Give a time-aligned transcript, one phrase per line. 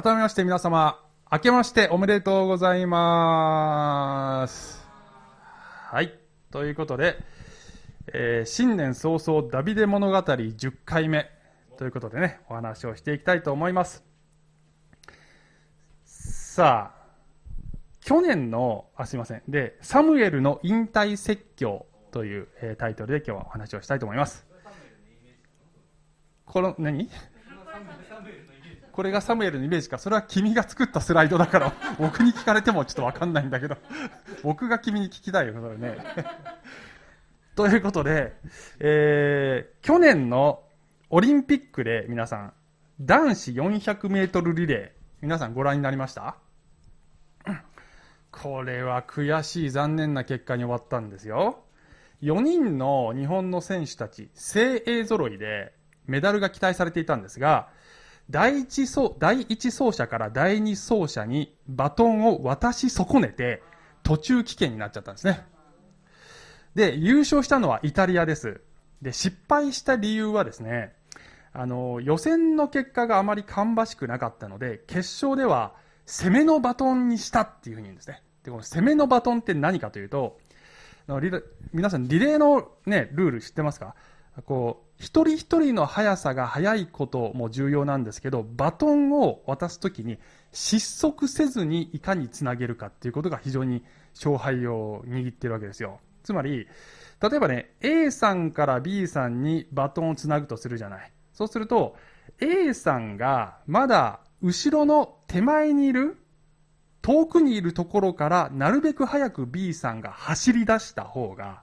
[0.00, 4.86] 改めまして皆様、明けましておめでとうございます。
[5.90, 6.16] はい。
[6.52, 7.18] ということで、
[8.12, 11.28] えー、新年早々ダビデ物語10回目
[11.78, 14.04] ということでね、お話をしていきたいと思います。
[16.04, 17.08] さあ、
[18.00, 19.42] 去年の、あ、すいません。
[19.48, 24.46] で、サムエルの引退説教という、えー、タイトルで今日はお話をしたいと思います。
[26.46, 27.10] この、何？
[28.98, 29.96] これがサムエルのイメージか。
[29.96, 33.76] それは君が作ったスライドだから、 僕に聞かれてもちょっとわかんないんだけど、
[34.42, 35.98] 僕が君に聞きたいよ、それね。
[37.54, 38.32] ということで、
[38.80, 40.64] えー、去年の
[41.10, 42.52] オリンピックで皆さん、
[43.00, 44.90] 男子400メートルリレー、
[45.22, 46.34] 皆さんご覧になりました？
[48.32, 51.62] これは悔しい残念な結果に終わったんですよ。
[52.22, 55.72] 4人の日本の選手たち、精鋭揃いで
[56.08, 57.68] メダルが期待されていたんですが、
[58.30, 63.62] 第一走第一走者から第二走者にバトンを渡し損ねて、
[64.02, 65.46] 途中棄権になっちゃったんですね。
[66.74, 68.60] で、優勝したのはイタリアです。
[69.00, 70.94] で、失敗した理由はですね、
[71.52, 78.22] あの、予選の結果があまり芳しくなかったので、決勝では攻めのバトンにしたっていうふうに言うんですね。
[78.44, 80.38] で、この攻めのバトンって何かというと、
[81.72, 83.94] 皆さんリレーのね、ルール知ってますか？
[84.44, 90.18] こう、一人一人の速さが速いことも重要なんですけど、バトンを渡すときに
[90.52, 96.00] 失速せずにいかにつなげるかっていうことが非常に勝敗を握ってるわけですよ。
[96.22, 96.66] つまり、
[97.20, 101.12] 例えばね、A さんから B さんにバトンをつなぐとするじゃない。
[101.32, 101.96] そうすると、
[102.40, 106.16] A さんがまだ後ろの手前にいる、
[107.02, 111.62] 遠くにいるところからなるべく早く B さんが走り出した方が、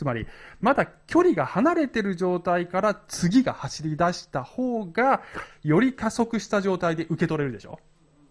[0.00, 0.26] つまり、
[0.62, 5.20] まだ距離が離れてる状態から次が走り出した方が、
[5.62, 7.78] より加速した状態で受け取れるでしょ？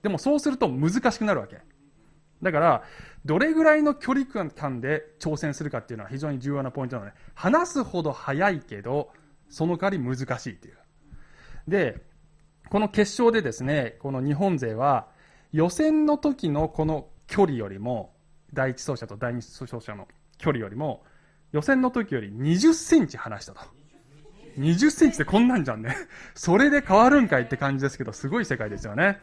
[0.02, 1.60] でもそうすると難しくなるわけ。
[2.42, 2.84] だから、
[3.24, 9.12] どれぐらいの距離感で挑戦するかっていうのは非常に重要なポイントなので、話すほど速いけど、
[9.48, 10.78] その代わり難しいっていう。
[11.68, 12.02] で、
[12.72, 15.08] この決勝でですね、この日本勢は、
[15.52, 18.16] 予選の時のこの距離よりも、
[18.56, 20.08] 第一走者と第二走者の
[20.40, 21.04] 距離よりも、
[21.52, 23.62] 予選の時より20センチ離したと。
[24.58, 25.96] 20センチってこんなんじゃんね。
[26.36, 29.20] それで変わるんかいって感じですけど、すごい世界ですよね。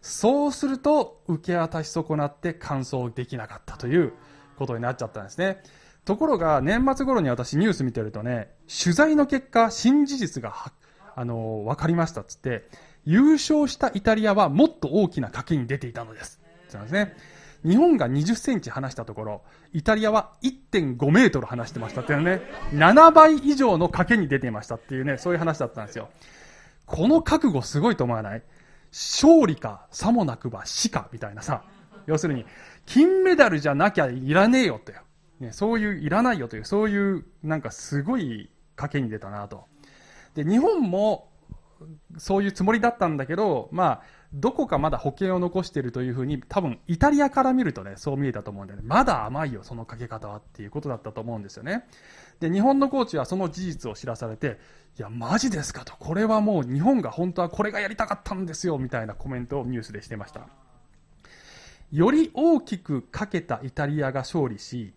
[0.00, 4.14] そうすると、受け渡し損なって完走できなかったという
[4.56, 5.62] ことになっちゃったんですね。
[6.04, 8.50] ところが、年末頃に私ニュース見てるとね、
[8.82, 10.72] 取材の結果、新事実が
[11.14, 12.68] あの、分かりましたっつって、
[13.04, 16.40] 優勝したイタリアはもっと大きな賭けに出ていたのです。
[16.68, 17.14] そうですね。
[17.64, 22.40] 日本が20センチ離したところ、イタリアは1.5メートル離してましたっていうね、
[22.72, 26.08] 7倍以上の賭けに出ていましたっていうね、そういう話だったんですよ。
[26.86, 28.42] この覚悟すごいと思わない？
[28.90, 31.62] 勝利か、さもなくば死か、みたいなさ。
[32.06, 32.44] 要するに、
[32.86, 34.94] 金メダルじゃなきゃいらねえよって。
[35.38, 39.66] ね、そういう、いらないよという、そういう、なんかすごい賭けに出たなと。
[40.34, 41.30] で、日本も、
[42.18, 51.84] そういうつもりだったんだけど、まあ、どこかまだ保険を残しているというふうに、多分イタリアから見るとね、そう見えたと思うんでね、まだ甘いよ、そのかけ方はっていうことだったと思うんですよね。
[52.38, 54.58] で、日本のコーチはその事実を知らされて、
[54.98, 60.48] いや、マジですかと、これはもう日本が本当はこれがやりたかったんですよ、みたいなコメントをニュースでしてました。
[61.90, 64.94] より大きくかけたイタリアが勝利し、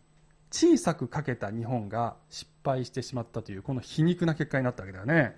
[0.51, 5.35] 小さくかけた日本が失敗してしまったという、この皮肉な結果になったわけだよね。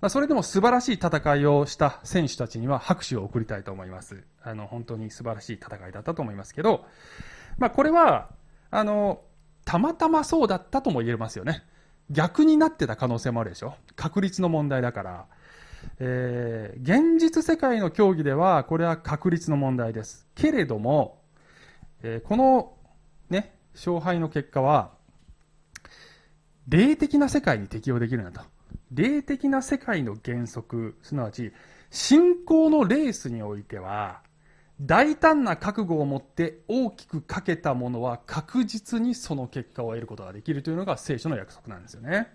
[0.00, 4.24] まあ、それでも素晴らしい戦いをした選手たちには拍手を送りたいと思います。
[4.42, 6.86] あの、本当に素晴らしい戦いだったと思いますけど、
[7.58, 8.30] まあ、これは、
[8.70, 9.20] あの、
[9.66, 11.64] たまたまそうだったとも言えますよね。
[12.10, 13.74] 逆になってた可能性もあるでしょ。
[13.94, 15.26] 確率の問題だから。
[15.98, 20.26] えー、現実世界の競技では、これは確率の問題です。
[20.34, 21.20] けれども、
[22.02, 22.72] えー、この、
[23.28, 24.92] ね、勝敗の結果は、
[26.68, 28.48] 霊的な世界に適用できるんだと。
[28.90, 31.52] 霊的な世界の原則、すなわち、
[31.90, 34.22] 信仰のレースにおいては、
[34.80, 42.28] 大胆な覚悟を持って大きくかけたものは確実にその結果を得ることができるというのが聖書の約束なんですよね。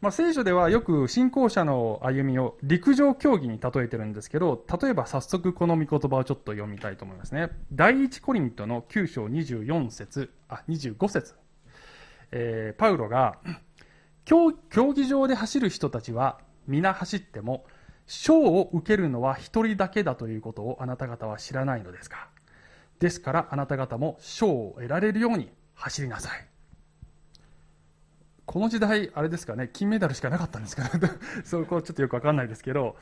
[0.00, 7.48] まあ、聖書ではよく信仰者の歩みを陸上競技に例えてるんですけど、例えば早速この御言葉をちょっと読みたいと思いますね。
[7.72, 11.34] 第一コリントの9章24節、あ、25節。
[12.30, 13.38] えー、パウロが、
[14.28, 14.52] 競
[14.92, 17.64] 技場で走る人たちは皆走っても
[18.06, 22.28] 賞を受けるのは一人だけだということをあなた方は知らないのですか？
[22.98, 26.46] ですからあなた方も賞を得られるように走りなさい
[28.44, 30.90] この時代、あれですかね、金メダルしかなかったんですかね？
[31.44, 32.96] そこちょっとよくわかんないですけど、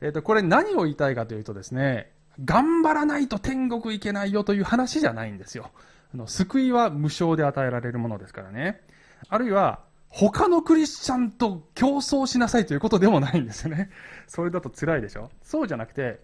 [0.00, 2.12] えっ、ー、と、これ何を言いたいかというとですね、
[2.44, 5.70] 頑張らないと天国行けないよという話じゃないんですよ。
[6.12, 8.80] あの、救いは無償で与えられるものですからね。
[9.28, 13.90] あるいは、他のクリスチャンと競争しなさいということでもないんですよね。
[14.26, 15.30] それだと辛いでしょ？
[15.42, 16.20] そうじゃなくて、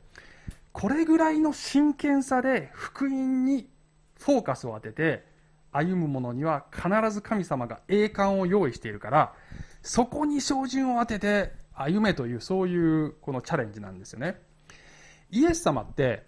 [0.72, 3.70] これぐらいの真剣さで福音に
[4.18, 5.24] フォーカスを当てて、
[5.70, 9.34] 歩む者には必ず神様が栄冠を用意しているから、
[9.82, 14.40] そこに照準を当てて歩めという、そういうこのチャレンジなんですよね。
[15.30, 16.26] イエス様って、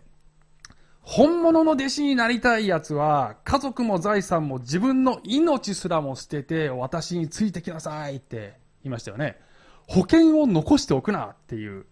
[1.10, 9.40] 本物の弟子になりたい奴は、家族も財産も自分の命すらも捨てて、私についてきなさいって言いましたよね。
[9.86, 11.86] 保険を残しておくなっていう。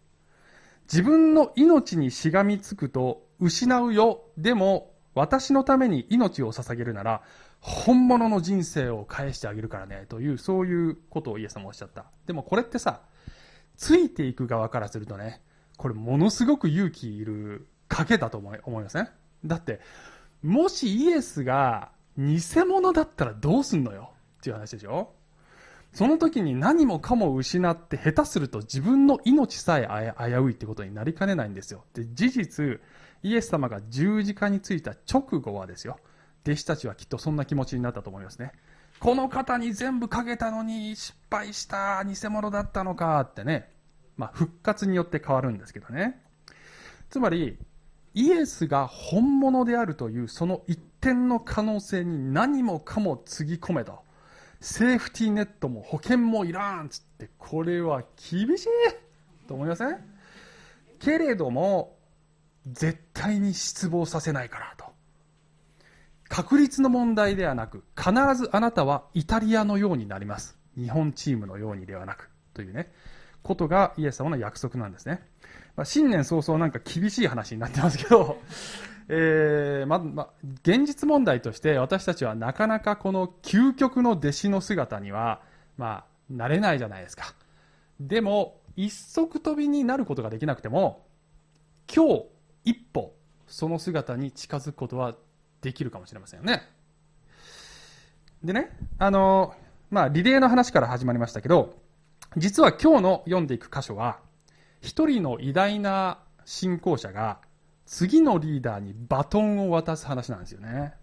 [0.82, 4.24] 自分の命にしがみつくと失うよ。
[4.36, 7.22] でも、私のために命を捧げるなら、
[7.60, 12.04] 本物の人生を返してあげるからね、という、そういうことをイエス様おっしゃった。
[12.26, 13.00] でもこれってさ、
[13.78, 15.40] ついていく側からするとね、
[15.78, 19.10] これものすごく勇気いる賭けだと思い思いますね。
[19.44, 19.80] だって、
[20.42, 24.10] もしイエスが偽物だったらどうすんのよ？
[24.38, 25.12] っていう話でしょ？
[25.92, 31.84] その時に何もかも失って下手すると自分の命さえ危ういってことになりかねないんですよ。
[31.94, 32.80] で、事実、
[33.22, 35.98] イエス様が十字架についた直後はですよ。
[36.44, 38.52] 弟子たちはきっとそんな気持ちになったと思いますね。
[39.00, 43.70] この方に全部かけたのに失敗した、偽物だったのかってね。
[44.16, 46.22] まあ、復活によって変わるんですけどね。
[47.10, 47.58] つまり、
[48.16, 54.00] イエスが本物であるというその一点の可能性に何もかもつぎ込めと。
[54.58, 58.68] セーフティーネットも保険もいらんっつって、これは厳しい
[59.46, 59.98] と思いません？
[60.98, 61.98] けれども、
[62.66, 64.86] 絶対に失望させないからと。
[66.28, 70.56] 確率の問題ではなく、必ずあなたはイタリアのようになります。
[70.74, 72.90] 日本チームのようにではなく、というね、
[73.46, 75.22] ことがイエス様の約束なんですね。
[75.76, 78.40] まあ、新年早々なんか厳しい話になってますけど、
[79.08, 80.30] えー、ま、ま、
[80.62, 85.42] 現実問題として私たちはなかなかこの究極の弟子の姿には、
[85.76, 87.34] まあ、なれないじゃないですか。
[88.00, 91.06] でも、一足飛びになることができなくても、
[91.94, 92.24] 今日
[92.64, 93.14] 一歩、
[93.46, 95.14] その姿に近づくことは
[95.60, 96.62] できるかもしれませんよね。
[98.42, 99.54] でね、あの、
[99.90, 101.85] まあ、リレーの話から始まりましたけど、
[102.36, 104.18] 実は今日の読んでいく箇所は、
[104.82, 107.40] 一人の偉大な信仰者が
[107.86, 110.94] 次のリーダーにバトンを渡す話なんですよね。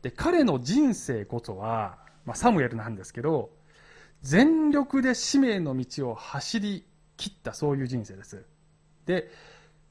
[0.00, 3.50] で、彼の人生こそは、まあ、サムエルなんですけど、
[4.22, 6.86] 全力で使命の道を走り
[7.18, 8.46] 切ったそういう人生です。
[9.04, 9.30] で、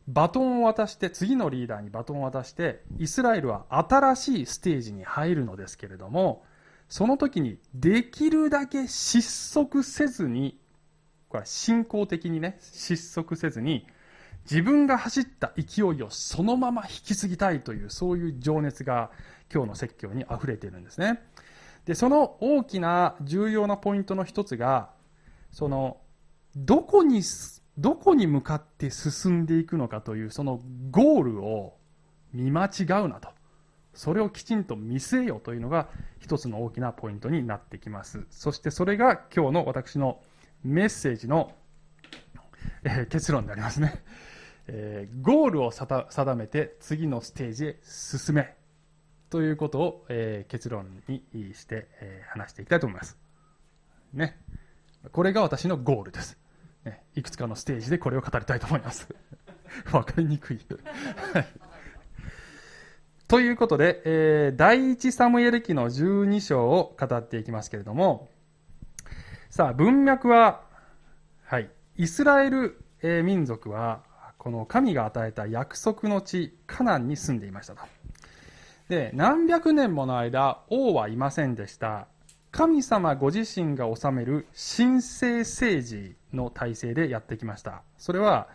[0.08, 6.44] バトンを渡して、次のリーダーにバトンを渡して、イスラエルは新しいステージに入るのですけれども、
[6.90, 10.60] その時にできるだけ失速せずに、
[11.34, 13.88] これは信仰的にね、失速せずに、
[14.44, 19.10] 自分が走った勢いをそのまま引き継ぎたいという、そういう情熱が
[19.52, 21.24] 今日の説教に溢れているんですね。
[21.86, 24.92] で、その大きな重要なポイントの一つが、
[25.52, 25.98] その、
[26.56, 27.24] どこに
[27.80, 31.74] どこに向かって進んでいくのかというそのゴールを
[32.32, 33.30] 見間違うなと。
[33.96, 35.88] それをきちんと見据えよというのが
[36.20, 38.28] 一つの大きなポイントになってきます。
[38.30, 40.20] そしてそれが今日の私の
[40.64, 41.52] メッセージの、
[42.84, 44.04] えー、結論でありますね。
[44.68, 48.56] えー、ゴールを定めて次のステージへ進め
[49.30, 53.18] ということを、えー、結論にして、え話していきたいと思います。
[54.14, 54.38] ね。
[55.12, 56.38] これが私のゴールです。
[56.86, 59.08] ね、いくつかのステージでこれを語りたいと思います。
[59.92, 60.60] わかりにくい
[63.28, 68.30] ということで、えー、第一サムエル記の12章を語っていきますけれども、
[69.54, 70.62] さあ、文脈は、
[71.46, 74.02] はい、イスラエル、え、民族は、
[74.40, 77.84] この神が与えた約束の地、カナンに住んでいましたと。
[78.90, 82.08] で、何百年もの間、王はいませんでした。
[82.50, 87.84] 神様ご自身が治める神聖政治の体制でやってきました。
[88.00, 88.48] それは、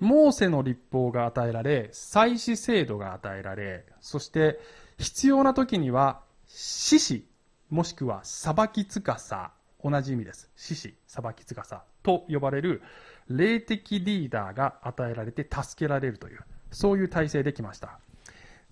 [0.00, 4.58] モーセの立法が与えられ、祭祀制度が与えられ、そして
[4.98, 7.28] 必要な時には、獅子、
[7.70, 9.52] もしくは裁きつかさ、
[9.84, 10.50] 同じ意味です。
[10.56, 12.82] 獅子、裁きつかさと呼ばれる
[13.28, 17.98] 霊的リーダーが与えられて助けられるという、そういう体制できました。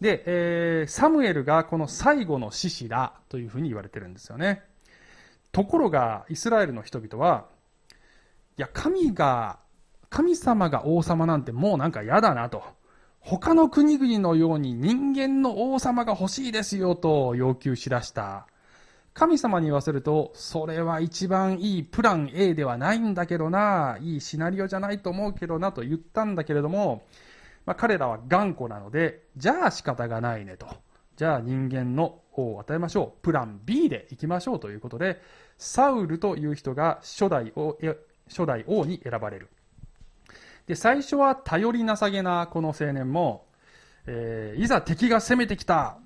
[0.01, 4.63] で、えー、サムエルがこの最後の獅子だというふうに言われてるんですよね。
[5.53, 7.47] ところが、イスラエルの人々は、
[8.57, 9.59] いや、神が、
[10.09, 12.63] 神様が王様なんてもうなんか嫌だなと。
[13.21, 18.47] 他の国々のように人間の王様が欲しいですよと要求しだした。
[19.21, 27.03] 神様に言わせると、それは一番いいプラン A ではないんだけどな、いいシナリオじゃないと思うけどなと言ったんだけれども、
[27.67, 30.69] まあ、彼らは頑固なので、じゃあ仕方がないねと。
[31.17, 33.23] じゃあ人間の王を与えましょう。
[33.23, 35.21] プラン B で行きましょうということで、
[35.59, 37.77] サウルという人が初代王
[38.27, 39.51] 初代王に選ばれる。
[40.67, 43.45] で、最初は頼りなさげなこの青年も、
[44.07, 45.99] えー、いざ敵が攻めてきた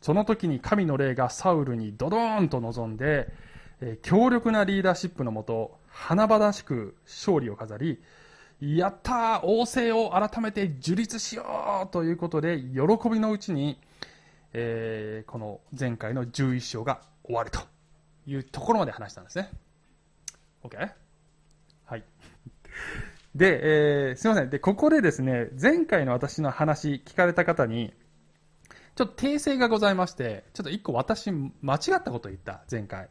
[0.00, 3.32] その時に神の霊がサウルにドドーンと臨んで、
[3.80, 8.00] え、強力なリーダーシップのもと、華々しく勝利を飾り、
[8.60, 13.78] やったー王政を改めて樹立しようということで、喜びのうちに、
[14.52, 17.60] えー、この前回の11章が終わると
[18.26, 19.50] いうところまで話したんですね。
[20.64, 20.90] OK?
[21.84, 22.04] はい。
[23.34, 24.50] で、えー、すいません。
[24.50, 27.92] で、ここでですね、前回の私の話聞かれた方に、
[28.98, 33.08] ちょっと訂正がございまして、ちょっと一個私間違ったことを言った、前回。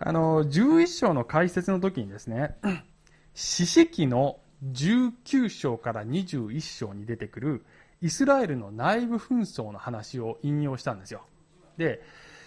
[0.00, 2.56] あの、11章の解説の時にですね、
[3.32, 4.38] 四式の
[4.70, 7.64] 19章から21章に出てくる
[8.02, 11.22] イスラエルの内部紛争の話を引用したんですよ。
[11.78, 12.02] で、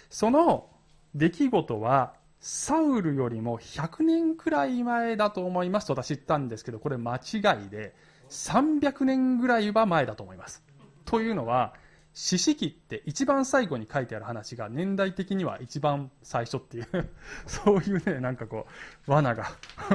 [0.08, 0.68] その
[1.16, 7.96] 出来事はサウルよりも100年くらい前だと思いますと私言ったんですけど、これ間違いで
[8.28, 10.62] 300年ぐらいは前だと思います。
[11.04, 11.74] というのは、
[12.14, 16.86] 四式って一番最後に書いてある話が年代的には一番最初っていう
[17.46, 18.66] そういうね、なんかこ
[19.08, 19.46] う、罠が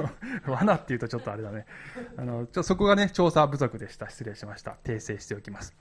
[0.47, 1.65] 罠っていうとちょっとあれだね。
[2.17, 4.09] あの、ちょそこがね、調査不足でした。
[4.09, 4.77] 失礼しました。
[4.83, 5.75] 訂正しておきます。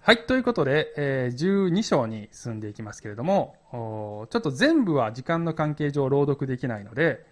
[0.00, 7.24] はい、ということで、えー、12章に進んでいきますけれども、ちょっと全部は時間の関係上朗読できないので、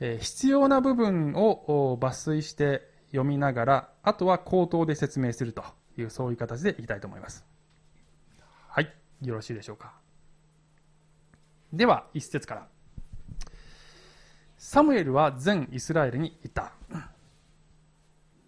[0.00, 5.62] えー、必要な部分を抜粋して読みながら、あとは口頭で説明すると
[5.96, 7.44] いう、そういう形でいきたいと思います。
[8.68, 8.92] はい。
[9.22, 9.94] よろしいでしょうか。
[11.72, 12.68] では、一節から。
[14.58, 16.72] サムエルは全イスラエルに言った。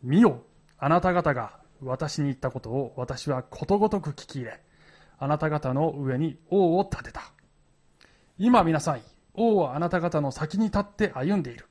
[0.02, 0.42] 見よ、
[0.78, 4.60] あなた方が私に言ったことを私はことごとく聞き入れ、
[5.18, 7.22] あなた方の上に王を立てた。
[8.38, 9.02] 今見なさい。
[9.34, 11.66] 王はあなた方の先に立って歩んでいる。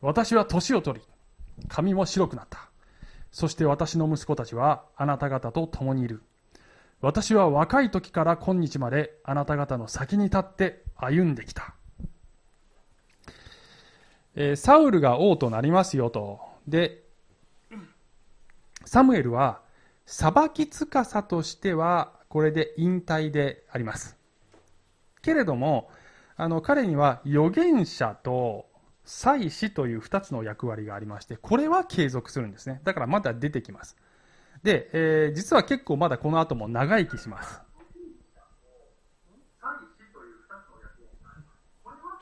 [0.00, 1.06] 私は年を取り、
[1.68, 2.69] 髪も白くなった。
[3.30, 6.22] そして私の息子たちはあなた方と共にいる。
[7.00, 11.74] 私は若い時から今日まであなた方の先に立って歩んできた。
[14.34, 16.40] えー、サウルが王となりますよと。
[16.68, 17.02] で、
[18.84, 19.60] サムエルは
[20.06, 24.16] 裁き司としてはこれで引退であります。
[25.22, 25.90] けれども、
[26.36, 28.69] あの彼には預言者と
[29.10, 32.80] 祭司という2つの役割がありまして、これは継続するんですね。
[32.84, 33.96] だからまだ出てきます。
[34.62, 37.54] で、えー、実は結構まだこの後も長生きします。
[37.54, 37.56] ち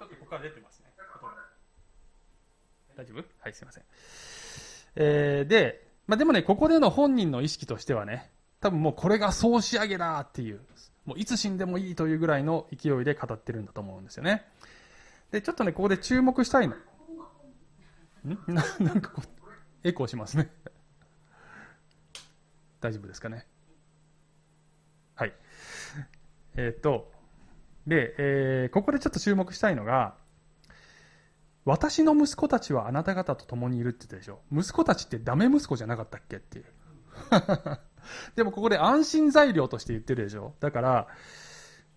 [0.03, 0.87] ょっとここから出てますね。
[2.97, 3.25] 大丈夫？
[3.41, 3.85] はい、すいません。
[4.97, 8.31] えー、で、まあ、でもね、ここでの本人の意識としてはね、
[8.61, 10.61] 多分もうこれが総仕上げだっていう、
[11.05, 14.47] もういつ死んでもいいというぐらいの勢いで語ってるんだと思うんですよね。
[15.31, 16.75] で、ちょっとね、ここで注目したいの。
[16.75, 18.55] ん？
[18.55, 19.29] な なんかこう、
[19.85, 20.51] エコーしますね。
[22.81, 23.47] 大丈夫ですかね？
[25.15, 25.35] はい。
[26.57, 27.13] えっ、と、
[27.87, 30.17] で、えー、ここでちょっと注目したいのが、
[31.65, 34.41] 私の息子たちはあなた方と共にいるって言ったでしょ？
[34.51, 36.65] 息子たちってダメ息子じゃなかったっけっていう。
[38.37, 40.55] でもここで安心材料として言ってるでしょ？
[40.61, 41.09] だから、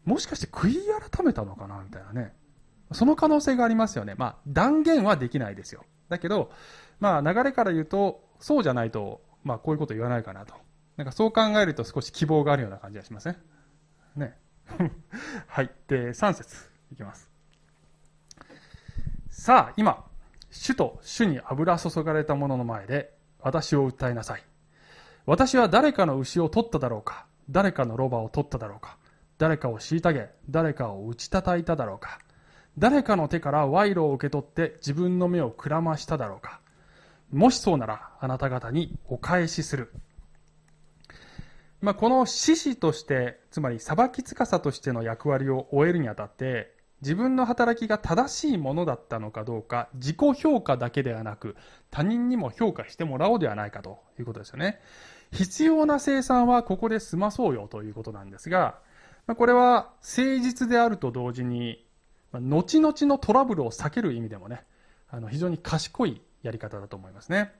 [0.03, 0.75] もしかして悔い
[1.11, 1.81] 改めたのかな？
[1.83, 2.35] みたいなね。
[2.93, 4.15] その可能性がありますよね。
[4.17, 5.85] まあ、断言はできないですよ。
[6.09, 6.51] だけど、
[6.99, 10.53] まあ、流れから言うと、そうじゃないと、まあ、こういうこと言わないかなと。
[10.97, 13.35] なんかそう考えると少し希望があるような感じがしません？
[14.15, 14.37] ね。
[15.47, 15.71] はい。
[15.87, 17.29] で、3節いきます。
[19.29, 20.05] さあ、今、
[20.51, 24.43] 主と主に油注がれた者の前で、私を訴えなさい。
[25.25, 27.25] 私は誰かの牛を取っただろうか？
[27.49, 28.97] 誰かのロバを取っただろうか？
[29.37, 32.19] 誰かを虐げ、誰かを打ち叩いただろうか？
[32.77, 36.61] 誰かの手から賄賂を受け取って自分の目をくらましただろうか
[37.31, 39.93] もしそうならあなた方にお返しする。
[41.81, 51.55] まあ、この獅子として、つまり裁き司としての役割を終えるにあたって、自分の働きが正しいものだったのかどうか、自己評価だけではなく、
[51.89, 54.79] 他人にも評価してもらおうではないかということですよね。
[55.31, 58.77] 必要な生産はここで済まそうよということなんですが、
[59.35, 61.83] これは誠実であると同時に
[62.31, 64.63] ま、後々のトラブルを避ける意味でもね、
[65.09, 67.51] あの非常に賢いやり方だと思いますね。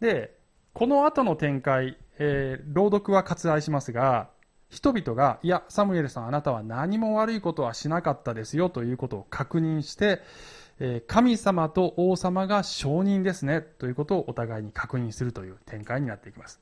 [0.00, 0.36] で、
[0.72, 4.30] この後の展開、えー、朗読は割愛しますが、
[4.68, 10.22] 人々が、いや、サムエルさんあなたは何も悪いことはしなかったですよということを確認して、
[10.78, 16.60] え神様と王様が証人ですねということをお互いに確認するという展開になっていきます。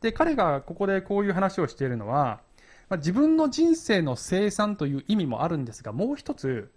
[0.00, 2.40] で、彼がここでこういう話をしているのは、
[2.88, 6.70] まあ、自分の人生の生産という意味もあるんですが、もう一つ、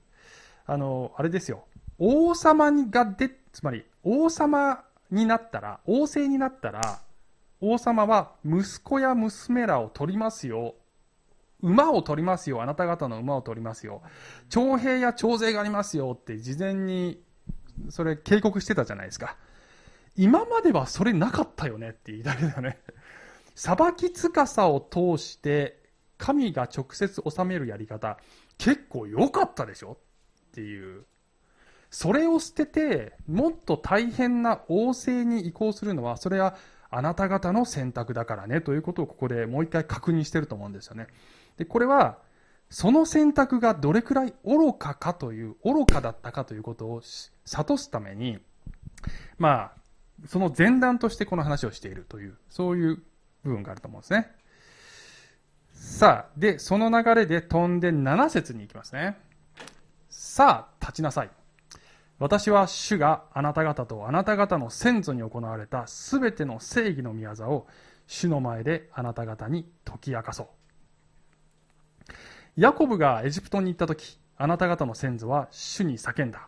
[0.65, 1.65] あの、あれですよ。
[1.99, 6.99] 王様がで、つまり王様になったら、王政になったら、
[7.59, 10.75] 王様は息子や娘らを取りますよ。
[11.61, 12.61] 馬を取りますよ。
[12.61, 14.01] あなた方の馬を取りますよ。
[14.49, 17.19] 徴兵や徴税がありますよって事前に
[17.89, 19.37] それ警告してたじゃないですか。
[20.15, 22.77] 今まではそれなかったよねって言いたいだよね。
[23.55, 25.79] 裁き司を通して
[26.17, 28.17] 神が直接治めるやり方
[28.57, 29.93] 結構良かったでしょ？
[29.93, 29.97] っ
[30.53, 31.05] ていう。
[31.89, 36.55] それを捨ててもっと大変な王政に移行するのはそれは
[36.89, 41.07] あなた方の選択だからねということをここでもう一回確認してると思うんですよね。
[41.57, 42.19] で、これは、
[42.69, 47.01] その選択がどれくらい愚かかという、愚かだったかということを
[47.45, 48.39] 悟すために、
[49.37, 53.03] まあ、その前段としてこの話をしているという、そういう
[53.43, 54.31] 部分があると思うんですね。
[55.79, 59.17] さあ、で、その流れで飛んで7節に行きますね。
[60.09, 61.29] さあ、立ちなさい。
[62.19, 67.67] 私は主があなた方とあなた方の先祖に行われたすべての正義の御業を
[68.07, 70.47] 主の前であなた方に解き明かそう。
[72.55, 76.47] ヤコブがエジプトに行った時、あなた方の先祖は主に叫んだ。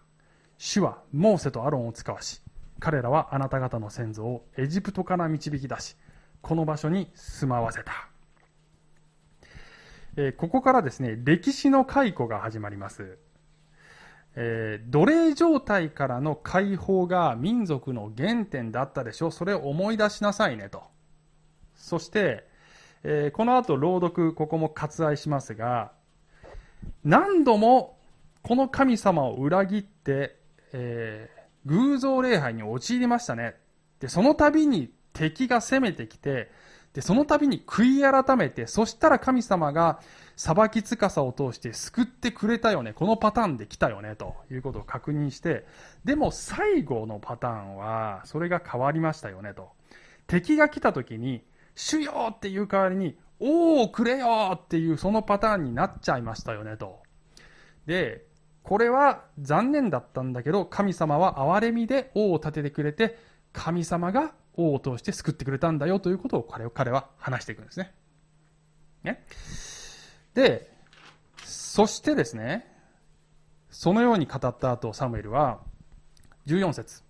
[0.58, 2.42] 主はモーセとアロンを使わし、
[2.80, 5.96] 彼らはあなた方の先祖をエジプトから導き出し、
[6.42, 8.09] この場所に住まわせた。
[10.22, 13.18] えー、ここからですね、歴史の解雇が始まります。
[14.36, 20.84] えー、奴隷状態からの解放が民族の原点だったでしょそれを思い出しなさいねと。
[21.74, 22.44] そして、
[23.04, 25.94] えー、この後朗読、ここも割愛しますが、
[27.06, 27.98] 何度も
[28.42, 30.36] この神様を裏切って、
[30.74, 33.56] えー、偶像礼拝に陥りましたね。
[34.02, 36.52] で、その度に敵が攻めてきて、
[36.94, 40.00] で、その度に悔い改めて、そしたら神様が
[40.36, 42.94] 裁き司を通して救ってくれたよね。
[42.94, 44.16] このパターンで来たよね。
[44.16, 45.66] ということを確認して、
[46.04, 49.54] でも最後のパターンは、それが変わりましたよね。
[49.54, 49.70] と。
[50.28, 51.44] 敵が来た時に、
[51.76, 57.00] 主よっていう代わりに、おおくれよっていうそのパターンになっちゃいましたよねと。
[57.86, 58.26] で、
[58.64, 63.18] これは残念だったんだけど、神様は憐れみで王を立ててくれて、
[63.54, 67.94] 神様が王を通して救ってくれたんだよということを彼彼は話していくんですね。
[69.04, 69.26] ね。
[70.34, 70.72] で、
[71.46, 72.68] そしてですね、
[73.70, 75.62] そのように語った後、サムエルは、
[76.48, 77.04] 14節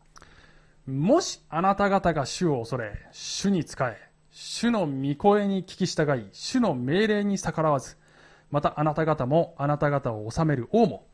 [0.85, 3.97] もしあなた方が主を恐れ、主に仕え、
[4.31, 7.97] 主の御声に聞き従い、主の命令に逆らわず、
[8.51, 11.07] またあなた方もあなた方を治める王も、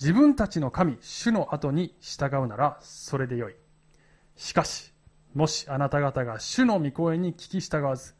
[0.00, 3.54] 自分たちの神、主の後に従うなら、それでよい。
[4.36, 4.89] しかし、
[5.34, 8.14] もしあなた方が主の御声に聞き従わず、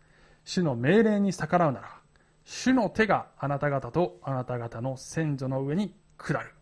[0.44, 2.00] 主の命令に逆らうなら、
[2.44, 6.54] 主の手があなた方とあなた方の先祖の上に下る。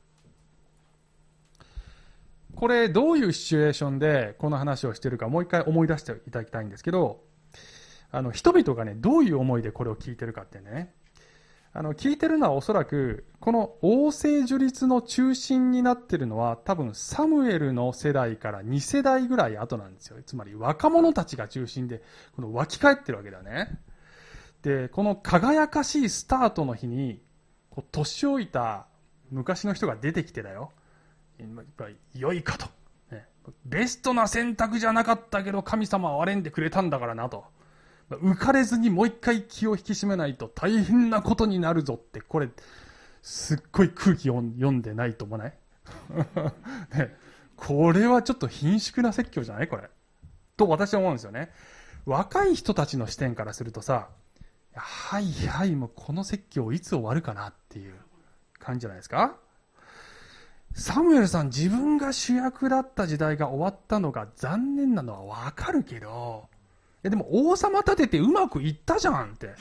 [2.54, 7.22] これ、どういうシチュエーションでこの話をしているか、もう一回思い出していただきたいんですけど、
[8.10, 10.92] あの人々がねどういう思いでこれを聞いてるかってね
[11.72, 20.16] あの聞いてるのはおそらくこの王政樹立の中心になってるのは多分サムエルの世代から2世代ぐらい後なんですよ。
[20.24, 22.02] つまり若者たちが中心で
[22.34, 23.78] この湧き返ってるわけだね。
[24.62, 27.20] でこの輝かしいスタートの日に
[27.70, 28.86] こう年老いた
[29.30, 30.72] 昔の人が出てきてだよ。
[31.38, 32.66] やっぱり良いかと、
[33.12, 33.26] ね、
[33.64, 37.44] ベストな選択じゃなかったけど神様は憐れんでくれたんだからなと。
[38.10, 42.48] 浮かれずにもう一回気を引き締めないと大変なことになるぞって、これ、
[43.22, 45.54] すっごい空気を読んでないと思わない？
[46.98, 47.16] ね、
[47.56, 49.68] これはちょっと貧縮な説教じゃない？
[49.68, 49.90] これ。
[50.56, 51.50] と私は思うんですよね。
[52.06, 54.08] 若い人たちの視点からするとさ、
[54.74, 57.94] はいはい、もうこの説教いつ終わるかなっていう
[58.58, 59.36] 感じじゃないですか？
[60.74, 66.48] サムエルさん自分が主役だった時代が終わったのが残念なのはわかるけど、
[67.02, 69.54] でも王様立ててうまくいったじゃんって。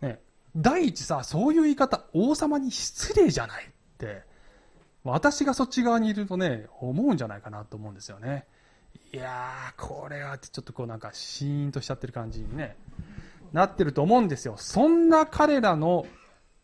[0.00, 0.20] ね。
[0.56, 4.22] 第一さ、そういう言い方、王様に失礼じゃないって、
[5.04, 8.46] 私がそっち側にいるとね、思うんじゃないかなと思うんですよね。
[9.12, 12.76] いやー、これはってちょっとこうなんかシーンとしちゃってる感じにね、
[13.52, 14.54] なってると思うんですよ。
[14.56, 16.06] そんな彼らの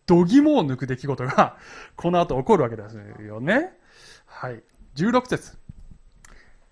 [0.06, 1.58] 度肝を抜く出来事が、
[1.96, 3.76] この後起こるわけですよね。
[4.26, 4.62] はい。
[4.94, 5.58] 16節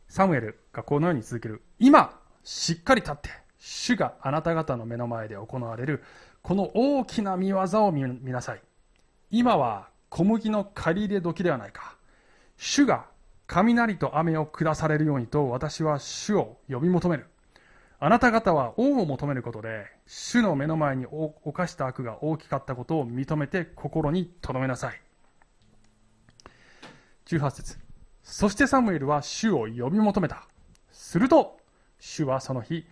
[0.08, 1.62] サムエルがこのように続ける。
[1.78, 3.28] 今、しっかり立って、
[3.58, 6.04] 主があなた方の目の前で行われる
[6.42, 8.62] この大きな見業を見なさい。
[9.32, 11.96] 今は小麦の借り入れ時ではないか。
[12.56, 13.06] 主が
[13.48, 17.26] 雷と雨を下されるようにと私は主を呼び求める。
[17.98, 25.02] あなた方は王を求めることで、主の目の前に犯した悪が大きかったことを認めて心に留めなさい。
[27.26, 27.78] 18節
[28.22, 30.46] そしてサムエルは主を呼び求めた。
[30.92, 31.55] すると、
[31.98, 32.86] 主はその日、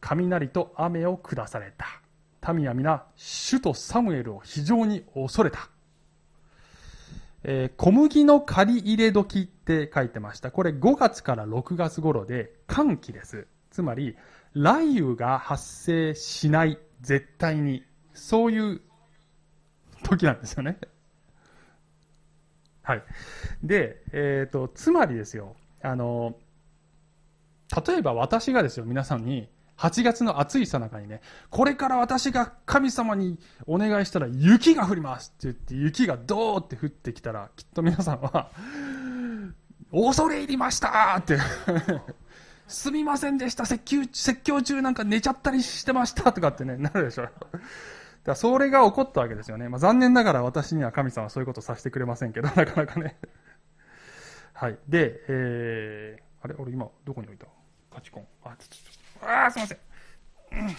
[0.00, 2.52] 雷と雨を下された。
[2.52, 5.68] 民は皆、主とサムエルを非常に恐れた。
[7.44, 10.50] えー、小麦の借り入れ時って書いてました。
[10.50, 13.46] これ5月から6月頃で寒気です。
[13.70, 14.16] つまり、
[14.54, 17.84] 雷雨が発生しない、絶対に。
[18.14, 18.80] そういう
[20.02, 20.78] 時なんですよね。
[22.82, 23.02] はい。
[23.62, 26.36] で、え、ー、と、つまりですよ、あの、
[27.86, 38.50] 例えば私がですよ、皆さんに、8月の暑いさなかにね、これから私が神様にお願いしたら雪が降りますって言って雪がドーって降ってきたら、きっと皆さんは、
[39.92, 41.38] 恐れ入りましたって
[42.66, 47.28] すみませんでした、説教説教中なんか寝ちゃったりしてましたとかってね、なるでしょ。
[48.24, 49.68] だそれが起こったわけですよね。
[49.68, 53.16] まあ、残念ながら私には神様はそういうことさせてくれませんけど、なかなかね。
[54.52, 54.78] はい。
[54.88, 56.56] で、えー、あれ？
[56.58, 57.46] 俺今、どこに置いた？
[57.98, 58.26] パチコン。
[58.44, 58.66] あ、ちょ
[59.18, 59.78] っと、あ、すいません。
[60.52, 60.76] うん、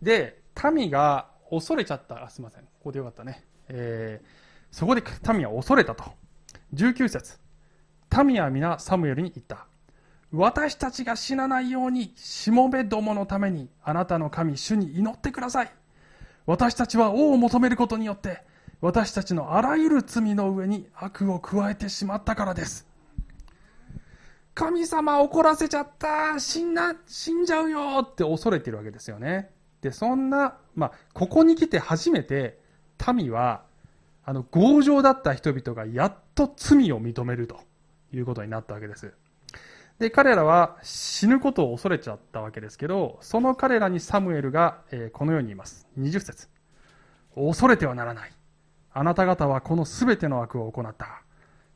[0.00, 0.40] で、
[0.72, 2.24] 民が恐れちゃった。
[2.24, 2.62] あ、すいません。
[2.62, 3.44] ここでよかったね。
[3.68, 4.26] えー、
[4.70, 6.04] そこで民は恐れたと。
[6.74, 7.38] 19節
[8.24, 9.66] 民は皆サムエルに言った。
[10.32, 15.72] 私たちが死なないように、しもべどものために、あなたの神、主に祈ってください。
[16.46, 18.44] 私たちは王を求めることによって、
[18.80, 22.89] 私たちのあらゆる罪の上に悪を加えてしまったからです。
[24.54, 29.50] 神様怒らせちゃった死んな、死んじゃうよって恐れてるわけですよね。
[29.80, 32.60] で、そんな、まあ、ここに来て初めて、
[33.14, 33.62] 民は、
[34.24, 37.60] あの、強情だった人々がやっと罪を認めると
[38.12, 39.14] いうことになったわけです。
[39.98, 45.86] で、彼らは死ぬことを恐れちゃったわけですけど、その彼らにサムエルが、えー、このように言います。
[45.98, 46.48] 20節
[47.34, 48.32] 恐れてはならない。
[48.92, 51.22] あなた方はこの全ての悪を行った。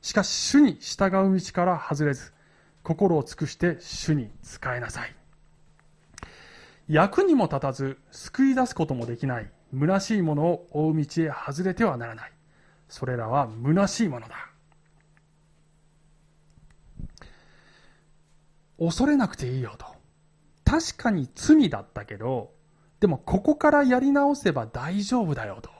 [0.00, 2.33] しかし主に従う道から外れず、
[2.84, 5.16] 心を尽くして主に仕えなさい。
[6.86, 12.32] 役にも立たず、救い出すこともできない、虚しいものを追う道へ外れてはならない。
[12.88, 14.34] それらは虚しいものだ。
[18.78, 19.86] 恐れなくていいよと。
[20.64, 22.52] 確かに罪だったけど、
[23.00, 25.70] でもここからやり直せば大丈夫だよと。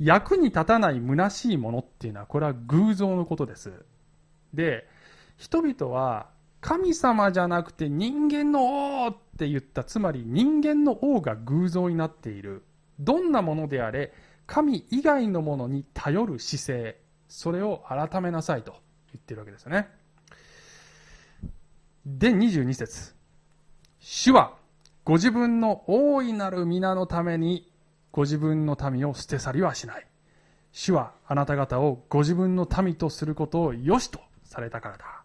[0.00, 3.84] 役に立たない虚しいものっていうのは、これは偶像のことです。
[4.52, 4.88] で、
[5.36, 6.28] 人々は
[6.60, 12.64] 神様じゃなくて人間の王って言った、つまり人間の王が偶像になっている。
[12.98, 14.12] どんなものであれ、
[14.46, 18.72] 神以外のものに頼る姿勢、それを改めなさいと
[19.12, 19.88] 言ってるわけですよね。
[22.04, 23.14] で、22節
[24.00, 24.56] 主は、
[25.04, 27.72] ご自分の大いなる皆のために、
[28.12, 30.06] ご自分の民を捨て去りはしない。
[30.72, 35.15] 主はあなた方をご自分の民とすることを良しとされたからだ。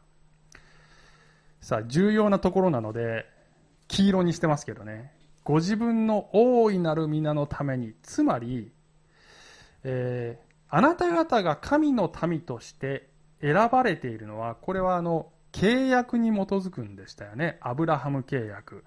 [1.61, 3.25] さあ、重要なところなので、
[3.87, 5.13] 黄色にしてますけどね。
[5.43, 8.71] ご自分の大いなる皆のために、つまり、
[9.83, 13.09] えー、あなた方が神の民として
[13.41, 17.57] 選ばれているのは、これはあの、契約に基づくんでしたよね。
[17.61, 18.83] アブラハム契約。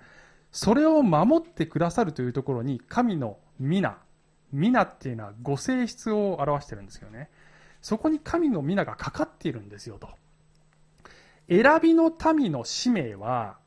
[0.50, 3.98] それを守ってくださるというところに、神の皆。
[4.52, 7.28] 皆っていうのはご性質を表してるんですよね。
[7.82, 10.08] そこに神の皆がかかっているんですよと。
[11.48, 13.58] 選びの民の使命は、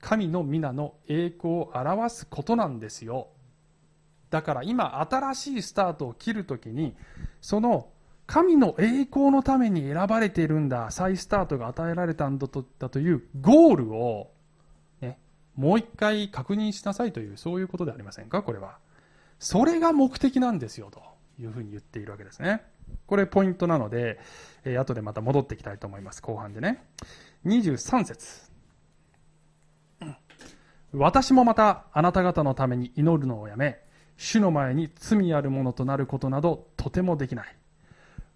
[0.00, 3.28] 神の皆の栄光を表すことなんですよ。
[4.30, 6.94] だから今新しいスタートを切るときに、
[7.40, 7.88] その
[8.26, 14.30] 神の栄光のために選ばれているんだ、再スタートが与えられたんだとだというゴールを、
[15.00, 15.18] ね、
[15.54, 18.78] もう一回確認しなさいという、そういうことではありませんか、これは。
[19.38, 21.02] それが目的なんですよ、と
[21.40, 22.64] いうふうに言っているわけですね。
[23.06, 24.18] これポイントなので、
[24.64, 26.84] えー、後でまた戻っていきたいと思います、後半でね。
[27.44, 28.46] 23節
[30.92, 33.80] 私もまたあなた方のために祈るのをやめ、
[34.16, 37.56] 主の前に罪あるものとなることなどとてもできない。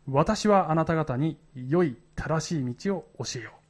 [0.07, 3.61] 私はあなた方に良い正しい道を教えよう。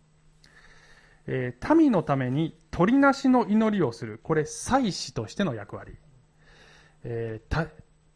[1.27, 4.19] えー、民のために取りなしの祈りをする。
[4.23, 5.95] これ、祭司としての役割。
[7.05, 7.69] えー、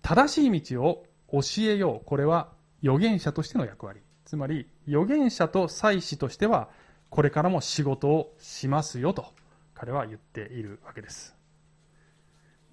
[0.03, 2.05] 正しい道を教えよう。
[2.05, 2.54] これは
[2.85, 4.01] 預言者としての役割。
[4.27, 6.69] つまり、預言者と祭司としては、
[7.09, 9.27] これからも仕事をしますよと
[9.73, 11.35] 彼は言っているわけです。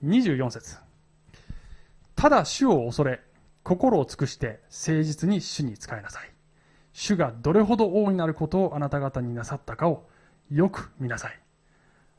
[0.03, 0.77] 24節
[2.15, 3.21] ただ主を恐れ、
[3.63, 6.31] 心を尽くして誠実に主に仕えなさい。
[6.91, 10.09] 主がどれほど大いなることをあなた方になさったかを
[10.49, 11.39] よく見なさい。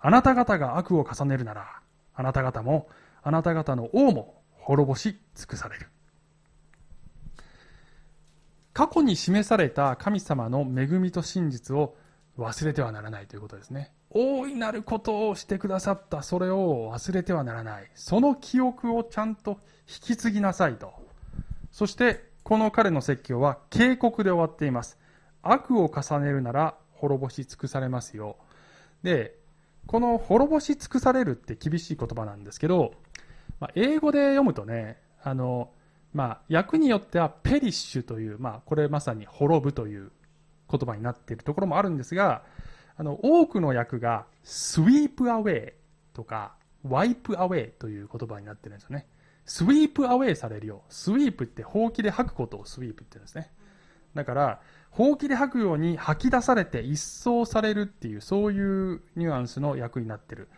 [0.01, 1.81] あなた方が悪を重ねるなら、
[2.15, 2.89] あなた方も、
[3.23, 5.89] あなた方の王も滅ぼし尽くされる。
[8.73, 11.95] 過去に示された神様の恵みと真実を
[12.39, 13.93] 忘れてはならないということですね。
[14.11, 17.91] 大いなることをしてくださったそれを忘れてはならない。
[17.95, 19.59] その記憶をちゃんと
[19.89, 20.93] 引き継ぎなさいと。
[21.71, 24.99] そして、この彼の説教は警告で終わっています。
[25.43, 28.37] 悪を重ねるなら滅ぼし尽くされますよ。
[29.03, 29.37] で、
[29.87, 32.95] この滅ぼし尽くされるって厳しい言葉なんですけど、
[33.61, 35.71] まあ、英語で読むとね、あの、
[36.13, 40.11] まあ、訳によってはペリッシュという、まあ、これまさに滅ぶという
[40.71, 42.43] 言葉になっているところもあるんですが、
[42.97, 45.73] あの、多くの訳が sweep away
[46.13, 46.55] とか
[46.87, 49.07] wipe away という言葉になっているんですよね。
[49.45, 50.83] スイープアウェイされるよ。
[50.89, 53.51] スイープってほうきで吐くことをスイープって言うんですね。
[54.15, 58.61] だから、ほうきで吐くように吐き出されて一掃されるっていう、そうい
[58.95, 60.49] うニュアンスの役になってる。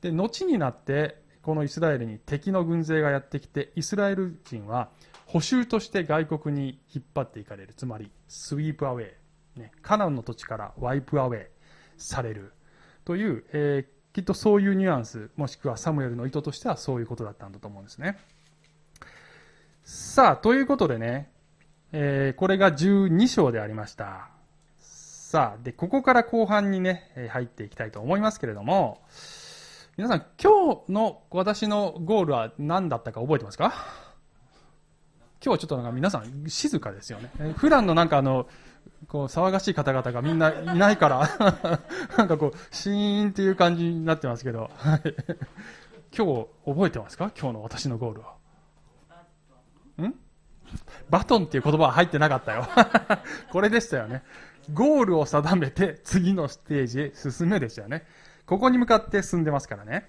[0.00, 4.90] で、後になって、このイスラエルに敵の軍勢がやってきて、イスラエル人は
[5.32, 7.74] 補修として外国に引っ張っていかれる。
[7.74, 9.10] つまり、スイープアウェ
[9.56, 9.60] イ。
[9.60, 11.46] ね、カナンの土地からワイプアウェイ
[11.96, 12.52] される。
[13.04, 18.18] という、えーきっとそういうニュアンス、もしくはサムエルの意図としてはそういうことだったんだと思うんですね。
[19.84, 21.32] さあ、ということでね、
[21.92, 24.28] えー、これが12章でありました。
[24.78, 29.00] さあ、で、ここから後半にね、入っていきたいと思いますけれども、
[29.96, 33.72] 皆さん、今日の私のゴールは何だったか覚えてますか？
[35.44, 37.30] 今日はちょっとなんか皆さん静かですよね。
[37.56, 38.46] 普段のなんかあの、
[39.08, 41.28] こう騒がしい方々がみんないないから
[42.16, 45.00] なんかこう、シーンっていう感じになってますけど、はい。
[46.16, 47.32] 今日覚えてますか？
[47.36, 48.34] 今日の私のゴールは。
[50.00, 50.14] ん？
[51.10, 52.66] バトンっていう言葉は入ってなかったよ。
[53.50, 54.22] これでしたよね。
[54.72, 58.06] ゴールを定めて次のステージへ進めでしたよね。
[58.46, 60.08] ここに向かって進んでますからね。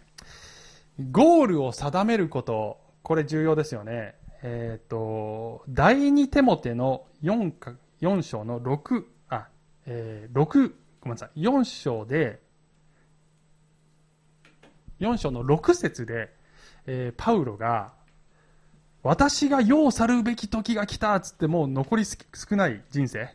[1.12, 4.16] ゴールを定めること、これ重要ですよね。
[4.44, 9.48] えっ、ー、と、第二手モテの4か、4章の6、あ、
[9.86, 12.42] えー、6、ごめんなさい、4章で、
[15.00, 16.30] 4章の6節で、
[16.86, 17.94] えー、パウロが、
[19.02, 22.18] 私が世を去るべき時が来たっつってもう残り少
[22.56, 23.30] ない人生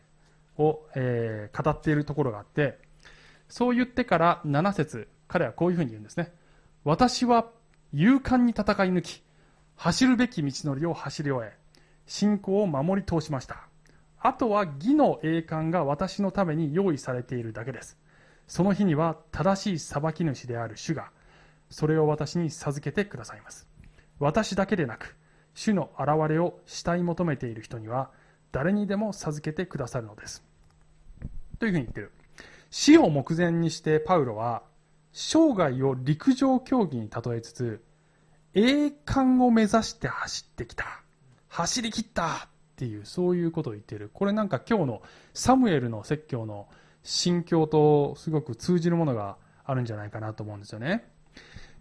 [0.58, 2.78] を、えー、語っているところがあって、
[3.48, 6.32] そう言ってから7節彼はこういうふうに言うんですね。
[6.84, 7.46] 私は
[7.94, 9.22] 勇敢に戦い抜き、
[9.78, 11.56] 走るべき道のりを走り終え、
[12.04, 13.68] 信仰を守り通しました。
[14.18, 17.96] あとは義の栄冠が私のために用意されているだけです。
[18.48, 21.12] その日には正しい裁き主である主が、
[21.70, 23.68] それを私に授けてくださいます。
[24.18, 25.14] 私だけでなく、
[25.54, 28.10] 主の現れを慕い求めている人には、
[28.50, 30.42] 誰にでも授けてくださるのです。
[31.60, 32.10] というふうに言ってる。
[32.70, 34.64] 死を目前にしてパウロは、
[35.12, 37.84] 生涯を陸上競技に例えつつ、
[38.58, 40.84] 栄冠を目指して走ってきた。
[41.48, 44.10] 走り切ったっていう、そういうことを言ってる。
[44.12, 46.68] これなんか今日のサムエルの説教の
[47.04, 51.08] 心境とすごく通じるものがあるんじゃないかなと思うんですよね。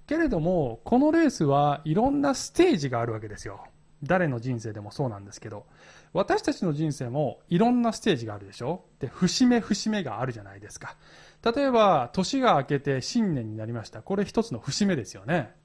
[0.06, 3.66] けれども、このレースはいろんなステージがあるわけですよ。
[4.04, 5.66] 誰の人生でもそうなんですけど、
[6.14, 10.96] 私たちの人生もいろんなステージがあるでしょで、節目節目があるじゃないですか。
[11.44, 14.04] 例えば、年が明けて新年になりました。
[14.04, 15.56] これ一つの節目ですよね。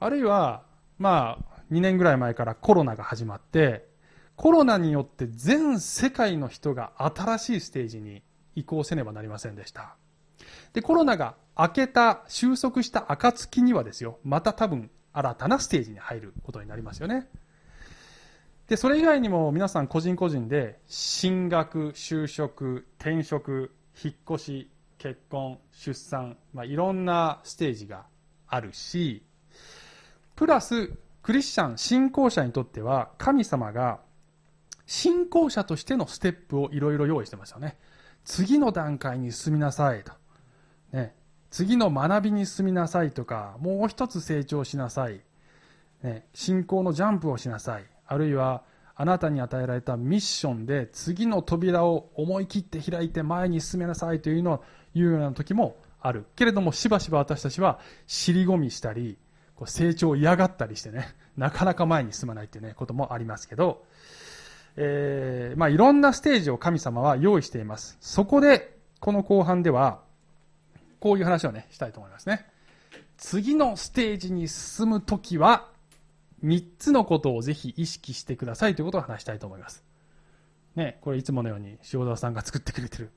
[0.00, 0.62] あるいは、
[0.98, 3.88] まあ、2年ぐらい前からコロナが始まって、
[4.36, 8.22] コロナによって全世界の人が新しいステージに
[8.54, 9.96] 移行せねばなりませんでした。
[10.72, 17.28] で、コロナが明けた、収束した暁にはですよ、また多分新たなステージに入ることになりますよね。
[18.68, 28.06] で、それ以外にも皆さん個人個人で、進学、就職、転職、引っ越し、結婚、出産、まあ、いろんなステージが
[28.46, 29.24] あるし、
[30.38, 33.98] プラス、クリスチャン、信仰者にとっては、神様が
[34.86, 37.76] 信仰者としてのステップをいろいろ用意してますよね。
[38.24, 40.12] 次の段階に進みなさいと。
[40.92, 41.12] ね、
[41.50, 45.20] 次の学びに進みなさいとか、もう一つ成長しなさい。
[46.04, 47.84] ね、信仰のジャンプをしなさい。
[48.06, 48.62] あるいは、
[48.94, 56.26] あなたに与えられたミッションで次の扉を思い切って開いて前に進めなさいというのを言うような時もある。
[56.36, 59.18] けれどもしばしば私たちは尻込みしたり、
[59.58, 63.84] こう成長を嫌がったりしてね、なかなか前に進まないというね、こともありますけど、
[64.76, 67.98] えー、まあ、いろんなステージを神様は用意しています。
[68.00, 70.00] そこで、この後半では、
[71.00, 72.46] こういう話をね、したいと思いますね。
[73.16, 75.66] 次のステージに進むときは、
[76.44, 79.82] 3つのことをぜひ意識してくださいということを話したいと思います。
[80.76, 83.10] ね、これいつものように塩沢さんが作ってくれてる、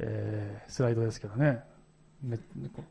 [0.00, 1.62] えー、スライドですけどね。
[2.22, 2.38] め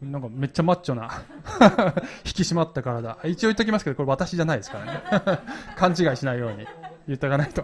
[0.02, 1.24] なんかめっちゃマッチョな
[2.26, 3.18] 引き締まった体。
[3.24, 5.02] 一応言っときますけど、これ私じゃないですからね。
[5.78, 6.68] 勘違いしないように
[7.08, 7.64] 言っておかないと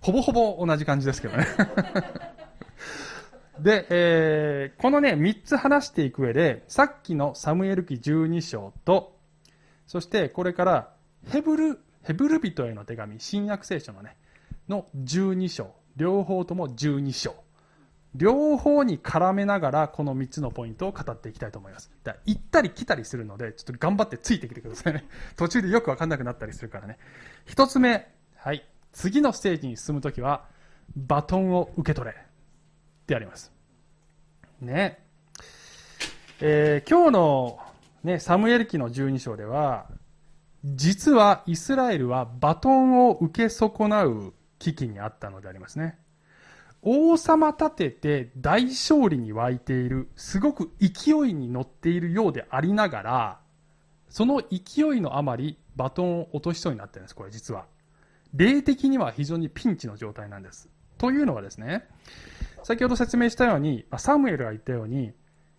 [0.00, 1.46] ほぼほぼ同じ感じですけどね
[3.58, 9.16] で、えー、このね、3つ話していく上で、さっきのサムエル記12章と、
[9.86, 10.92] そしてこれから
[11.28, 14.16] ヘブル、ヘブル人への手紙、新約聖書のね、
[14.68, 17.43] の12章、両方とも12章。
[18.14, 21.90] 両方に絡めながら、この3つのポイントを語っていきたいと思います。
[22.04, 25.04] だ行ったり来たりするので、ちょっと頑張ってついてきてくださいね。
[25.36, 26.98] 途中でよくわかんなくなったりするからね。
[27.46, 28.64] 1つ目、はい。
[28.92, 30.46] 次のステージに進むときは、
[30.96, 32.16] バトンを受け取れ。
[33.06, 33.52] であります。
[34.60, 35.04] ね。
[36.40, 37.58] えー、今日の、
[38.04, 39.88] ね、サムエル記の12章では、
[40.64, 45.98] 実はイスラエルはバトンを受け損なう危機にあったのでありますね。
[46.86, 53.40] 王様立てて大勝利に沸いている、すごく勢いに乗っているようでありながら、
[54.10, 57.66] その勢いのあまりバトンを落としそうになってるんです、これ実は。
[58.34, 60.68] 霊的には非常にピンチの状態なんです。
[60.98, 61.88] というのはですね、
[62.62, 65.12] 先ほど説明したように、サムエルが言ったように、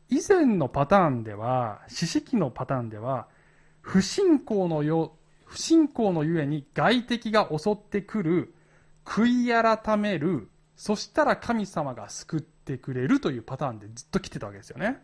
[0.09, 3.27] 以前のパターンでは、四式のパターンでは、
[3.81, 8.53] 不信仰のよ、不信仰のゆえに外敵が襲ってくる、
[9.05, 15.01] 悔い改める、そしたら神様が救ってくれるというパターンでずっと来てたわけですよね。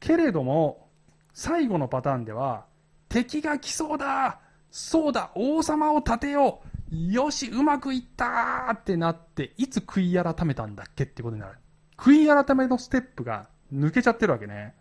[0.00, 0.88] けれども、
[1.32, 2.66] 最後のパターンでは、
[3.08, 11.58] 敵が来そうだそうだ王様を立てようよしうまくいったってなって、いつ悔い改めたんだっけってことになる。
[11.96, 14.74] 悔い改めのステップが抜けちゃってるわけね。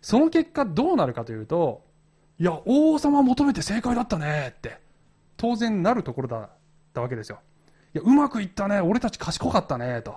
[0.00, 1.84] その結果どうなるかというと、
[2.38, 4.78] いや、王様求めて正解だったねって、
[5.36, 6.50] 当然なるところだっ
[6.92, 7.40] たわけですよ。
[7.94, 10.16] いや、うまくいったね、俺たち賢かったね、と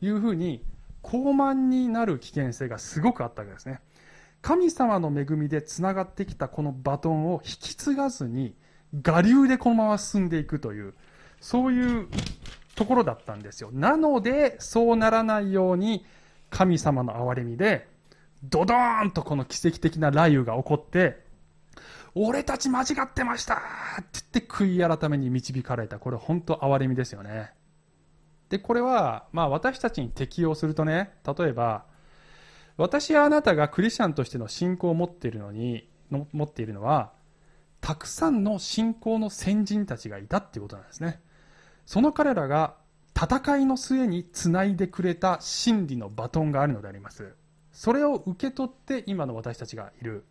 [0.00, 0.64] いうふうに、
[1.02, 3.80] 高慢になる危険性がすごくあったわけですね。
[4.40, 8.54] 神様の恵みでつながってきたこのバトンを引き継がずに、
[9.06, 10.94] 我流でこのまま進んでいくという、
[11.40, 12.08] そういう
[12.74, 13.70] ところだったんですよ。
[13.72, 16.04] なので、そうならないように、
[16.50, 17.88] 神様の憐れみで、
[18.44, 21.23] ドドーンとこの奇跡的な雷雨が起こって、
[22.14, 25.98] 俺たち間違ってましたって言って悔い改めに導かれた。
[25.98, 27.52] これ本当憐れみですよね。
[28.48, 31.86] で、これは、まあ私たちに適用するとね、例えば、
[32.76, 37.12] 私やあなたがクリスチャンとしての信仰を持っているのに、の持っているのは、
[37.80, 41.20] たくさんの信仰の先人たちがいたっていうことなんですね。
[41.84, 42.76] その彼らが
[43.14, 47.34] 戦いの末につないでくれた真理のバトンがあるのであります。
[47.72, 50.24] それを受け取って今の私たちがいる。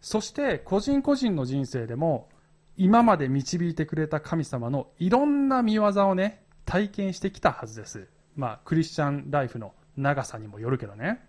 [0.00, 2.28] そして個人個人の人生でも
[2.76, 8.08] 今まで導いてくれた神様のいろんな見業をね、体験してきたはずです。
[8.36, 11.20] まあ、クリスチャンライフの長さにもよるけどね。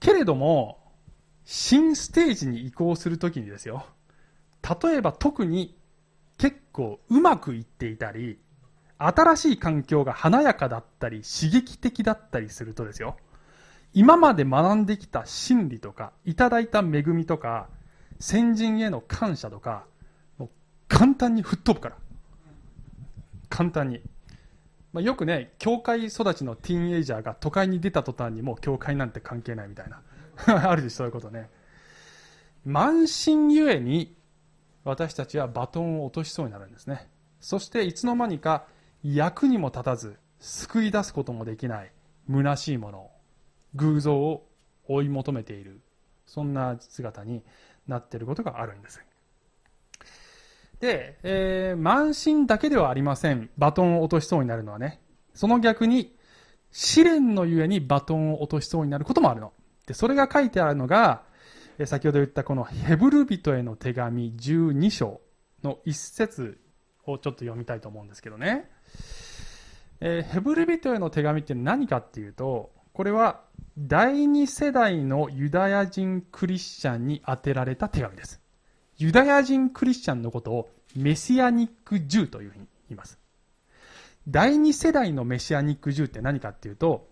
[0.00, 0.80] けれども、
[1.44, 3.86] 新ステージに移行するときにですよ。
[4.82, 5.78] 例えば特に
[6.38, 8.40] 結構うまくいっていたり、
[8.98, 13.16] 新しい環境が華やかだったり、刺激的だったりするとですよ。
[13.94, 17.68] 今まで学んできた真理とか、いただいた恵みとか、
[18.18, 19.86] 先人への感謝とか、
[20.36, 20.50] もう
[20.88, 21.96] 簡単に吹っ飛ぶから。
[23.48, 24.02] 簡単に。
[24.92, 30.02] まあ、よくね、教会育ちのティーンエイジャーが都会に出た途端にもう教会なんて関係ないみたいな。
[30.68, 31.48] あるでしょ、そういうことね。
[32.66, 34.16] 慢心ゆえに、
[34.82, 37.08] 私たちはバトンを落としそうになるんですね。
[37.38, 38.66] そしていつの間にか
[39.04, 41.92] 役にも立たず、救い出すこともできない、
[42.28, 43.10] 虚しいもの
[43.74, 44.46] 偶像を
[44.88, 45.80] 追い求めている。
[46.26, 47.42] そんな姿に
[47.86, 49.00] なっていることがあるんです。
[50.80, 53.50] で、えー、慢心だけではありません。
[53.56, 55.00] バトンを落としそうになるのはね。
[55.34, 56.14] その逆に
[56.70, 59.52] 試練のゆえにバトンを落としそうになることもあるの。
[59.86, 61.22] でそれが書いてあるのが
[61.84, 65.20] 先ほど言ったこのヘブル人への手紙12章
[65.62, 66.58] の一節
[67.04, 68.70] をちょっと読みたいと思うんですけどね、
[70.00, 73.40] えー、ヘブル人への手紙って何かっていうとこれは
[73.76, 78.40] 第二世代のユダヤ人クリスチャンに宛てられた手紙です。
[78.98, 83.18] ユダヤ人クリスチャンのことをメシアニック・ジューというふうに言います。
[84.28, 87.08] 第二世代のメシアニック・ジューって何かっていうと、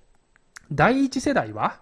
[0.70, 1.80] 第一世代は、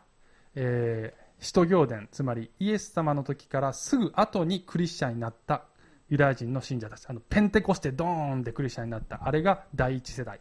[0.55, 5.65] えー、使徒行伝、つまりイエス様の時からすぐ後にクリスチャンになった
[6.09, 7.07] ユダヤ人の信者たち。
[7.07, 9.21] あの、ペンテコステドーンでクリスチャンになった。
[9.29, 10.41] あれが第一世代。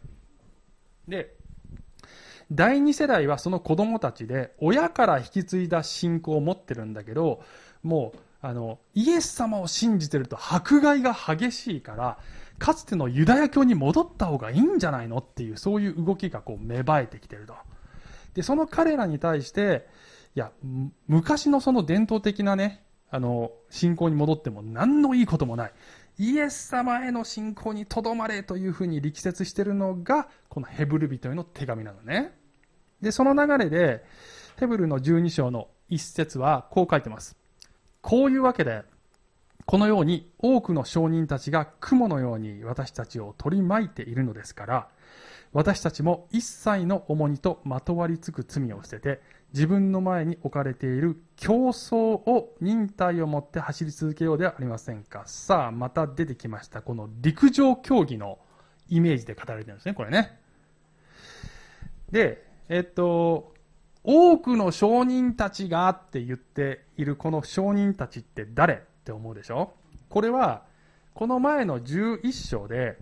[1.06, 1.36] で、
[2.52, 7.42] 第2世代はその子供たちで親から引き継いだ信仰を持ってるんだけど
[7.82, 12.18] もうあのイエス様を信じてると迫害が激しいから
[12.58, 17.54] かつてのユダヤ教に戻った方がいいんじゃないのっていうそういう動きがこう芽生えてきてると。
[18.34, 19.88] でその彼らに対して
[20.36, 20.52] いや
[21.08, 25.72] 昔のその伝統的なねあの信仰に戻っても何のいいこともない。
[26.18, 32.39] イエス様への信仰にとどまれというふうに力説しているのがこのヘブル人への手紙なのね。
[33.02, 34.04] でその流れで
[34.58, 37.36] ヘブルの12章の一節はこう書いてます。
[38.02, 38.82] こういうわけで
[39.66, 44.88] このように多くの証人たちが雲のように私たちを取り巻いているのですから
[45.52, 49.20] 私たちも一切の重荷とまとわりつく罪を捨てて
[49.52, 55.22] 自分の前に置かれている競争を忍耐を持って走り続けようではありませんか。
[55.26, 56.82] さあまた出てきました。
[56.82, 58.38] この陸上競技の
[58.88, 60.38] イメージで語られてるんですねこれね。
[62.12, 63.52] でえっと
[64.04, 69.74] 多くの証人たちがって言っているこの証人たちって誰って思うでしょ？
[70.08, 70.62] これは
[71.12, 72.96] この前の11章で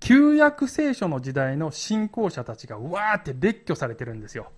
[0.00, 4.50] 旧約聖書の時代の信仰者たちがうわーって列挙されてるんですよ。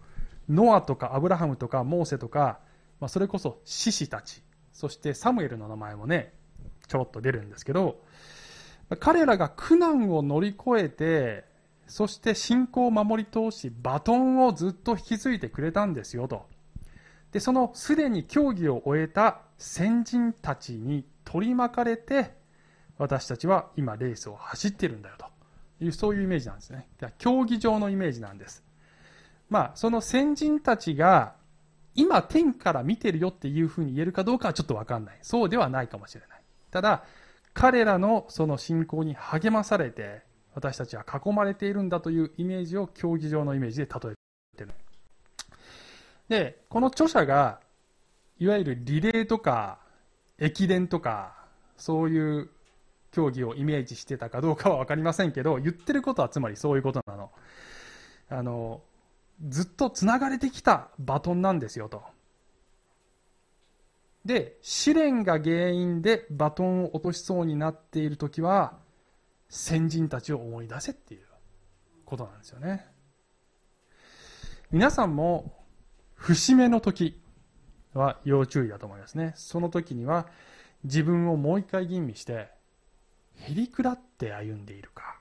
[0.49, 2.61] ノアとかアブラハムとかモーセとか、
[3.01, 4.43] まあ、それこそ獅子たち。
[4.72, 6.32] そしてサムエルの名前もね
[6.86, 8.01] ちょろっと出るんですけど
[9.01, 11.49] 彼らが苦難を乗り越えて
[11.91, 16.47] そして信仰を守り通しバトンをずっと引き継いでくれたんですよと
[17.32, 22.32] でそのすでに競技を終えた先人たちに取り巻かれて
[22.97, 25.26] 私たちは今レースを走ってるんだよと
[25.84, 26.88] いうそういうイメージなんですね
[27.18, 28.64] 競技場のイメージなんです
[29.51, 31.34] まあ、その先人たちが、
[31.97, 35.18] 今天から見てるよっていうふうに言えるかどうかはちょっとわかんない。
[35.22, 36.43] そうではないかもしれない。
[36.70, 37.03] ただ、
[37.53, 40.22] 彼らのその信仰に励まされて、
[40.61, 44.70] 私たちは囲まれているんだというイメージを競技場のイメージで例えてる。
[46.28, 47.61] で、この著者が、
[48.38, 49.78] いわゆるリレーとか、
[50.38, 51.34] 駅伝とか、
[51.76, 52.50] そういう
[53.11, 57.30] 競技をイメージしてたかどうかは分かりませんけど、言ってることはつまりそういうことなの。
[58.28, 58.82] あの、
[59.48, 62.02] ずっとつながれてきたバトンなんですよと。
[64.24, 68.78] で、試練が原因でバトンを落としそうになっている時は、
[69.51, 71.26] 先人たちを思い出せっていう
[72.07, 72.86] ことなんですよね。
[74.70, 75.53] 皆さんも
[76.14, 77.20] 節目の時
[77.92, 79.34] は要注意だと思いますね。
[79.36, 80.26] その時には
[80.84, 82.48] 自分をもう一回吟味して、
[83.34, 85.18] へりくだって歩んでいるか、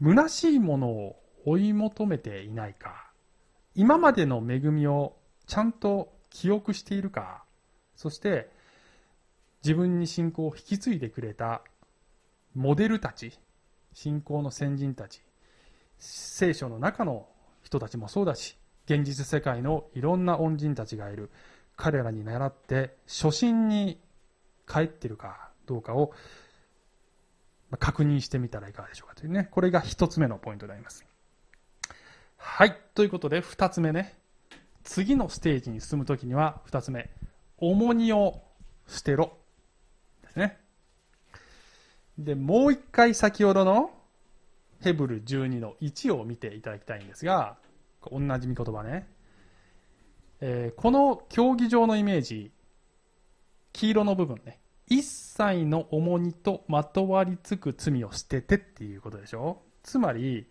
[0.00, 3.12] 虚しいものを追い求めていないか、
[3.74, 5.16] 今までの恵みを
[5.46, 7.44] ちゃんと記憶しているか
[7.96, 8.50] そして
[9.64, 11.62] 自分に信仰を引き継いでくれた
[12.54, 13.38] モデルたち
[13.92, 15.22] 信仰の先人たち
[15.98, 17.26] 聖書の中の
[17.62, 21.30] 人たちもそうだし現実世界のいろんな恩人たちがいる
[21.76, 23.98] 彼らに倣って初心に
[24.68, 26.12] 帰っているかどうかを
[27.78, 31.06] 確認してみたらいかがでしょうかというねこれが一つ目のポイントであります
[32.44, 32.76] はい。
[32.94, 34.14] ということで、2つ目ね。
[34.82, 37.08] 次のステージに進むときには、2つ目。
[37.56, 38.42] 重荷を
[38.88, 39.38] 捨てろ。
[40.22, 40.58] ですね。
[42.24, 43.90] で、もう一回先ほどの
[44.80, 47.56] ヘブル12の1を見ていただきたいんですが、
[48.10, 49.06] 同じ見言葉ね。
[50.40, 52.50] えー、この競技場のイメージ、
[53.72, 54.58] 黄色の部分ね。
[54.88, 60.46] 一切の重荷とまとわりつく罪を捨ててっていうことでしょつまり、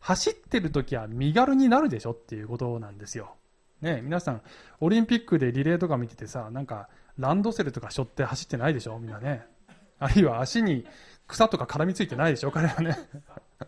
[0.00, 3.34] 走ってる時は身軽になるでしょっていうことなんですよ。
[3.80, 4.42] ね、皆さん、
[4.80, 6.88] オリンピックでリレーとか見ててさ、なんか、
[7.18, 9.46] ランドセルとか背負って走ってないでしょみんなね。
[9.98, 10.86] あるいは足に
[11.26, 12.98] 草とか絡みついてないでしょ彼はね。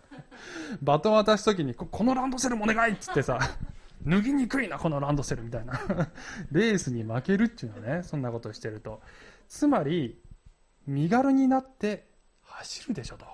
[0.82, 3.38] バトン渡す時にこ、このランドセルもお願いっつってさ、
[4.06, 5.80] 脱ぎにくいな、このランドセルみたいな。
[6.52, 9.00] レースに負けるっていうのね、そんなことしてると。
[9.48, 10.20] つまり、
[10.86, 12.08] 身軽になって
[12.42, 13.26] 走るでしょと。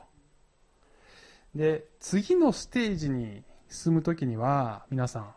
[1.54, 5.34] で、次のステージに進む時には、皆さん、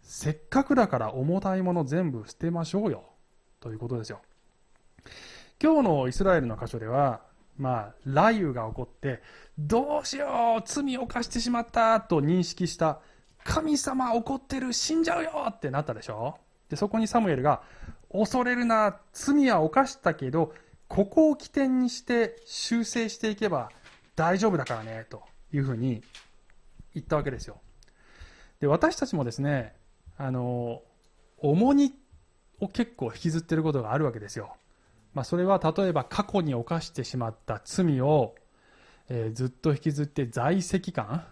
[0.00, 3.04] せっかくだから重たいもの全部捨てましょうよ。
[3.60, 4.20] ということですよ。
[5.64, 7.22] 今日のイスラエルの箇所では、
[7.56, 9.22] まあ、雷雨が起こって、
[9.58, 13.00] どうしよう罪を犯してしまったと認識した、
[13.44, 16.36] 神様怒ってる死んじゃうよってなったでしょ？
[16.68, 17.62] で、そこにサムエルが、
[18.12, 20.52] 恐れるな、罪は犯したけど、
[20.86, 23.70] ここを起点にして修正していけば
[24.16, 25.22] 大丈夫だからね、と。
[25.50, 26.02] いうふうに
[26.92, 27.58] 言ったわけですよ。
[28.60, 29.72] で私たちもですね
[30.18, 30.82] あの
[31.38, 31.94] 重荷
[32.60, 34.56] を結構引きずってることがあるわけですよ。
[35.14, 38.34] まあ、それは例えば過去に犯してしまった罪を、
[39.08, 41.24] えー、ずっと引きずって在籍感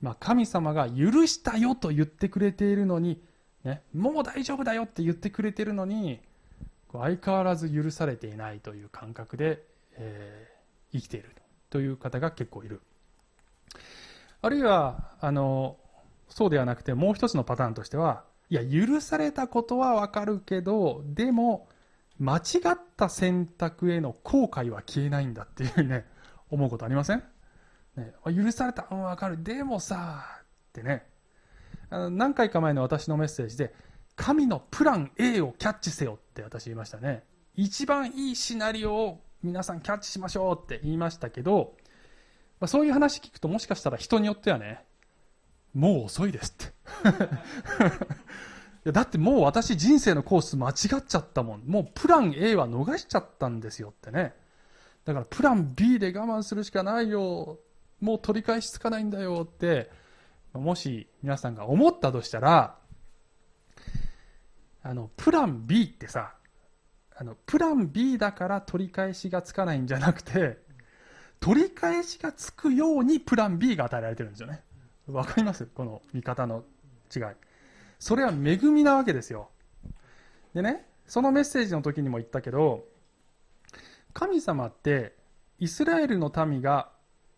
[0.00, 3.20] まあ、神様が許したよと言ってくれているのに、
[3.64, 6.20] ね、もう大丈夫だよって言ってくれているのに、
[6.92, 9.62] 相変わらず許されていないという感覚で、
[9.96, 11.34] えー、生きている
[11.68, 12.80] という方が結構いる。
[14.40, 15.76] あるいは、あの、
[16.28, 21.67] そうではなくて、もう一つのパターンとしては、いや、許されたことはわかるけど、でも、
[22.18, 22.40] 間違
[22.70, 26.06] った選択への後悔は消えないんだっていうふうにね、
[26.50, 27.22] 思うことありません？
[27.96, 29.42] ね、許された、うん、わかる。
[29.42, 31.06] でもさ、ってね、
[31.90, 33.74] あの何回か前の私のメッセージで、
[34.16, 37.24] 神のプラン A をキャッチせよって私言いましたね。
[37.54, 41.76] 一番いいシナリオを皆さんキャッチしましょうって言いましたけど、
[42.60, 44.84] まあ、そういう話聞くともしかしたら人によってはね、
[45.74, 46.72] もう遅いですって
[48.92, 51.62] だってもう私人生のコース間違っちゃったもん。
[51.66, 54.34] もうプラン A は逃しちゃったんですよってね。
[55.04, 57.58] だからプラン B で我慢するしかないよ。
[58.00, 59.90] もう取り返しつかないんだよって、
[60.52, 62.76] もし皆さんが思ったとしたら、
[64.82, 66.34] あの、プラン B ってさ、
[67.16, 70.58] あの、プラン B だから取り返しがつかないんじゃなくて、
[71.40, 74.62] 取り返しがつくようにプラン B が与えられてるんですよね。
[75.06, 75.66] わかります？
[75.66, 76.64] この見方の
[77.14, 77.22] 違い。
[77.98, 79.50] それは恵みなわけですよ。
[80.54, 82.86] でね、そのメッセージの時にも言ったけど、
[84.12, 85.14] 神様って
[85.58, 86.90] イスラエルの民が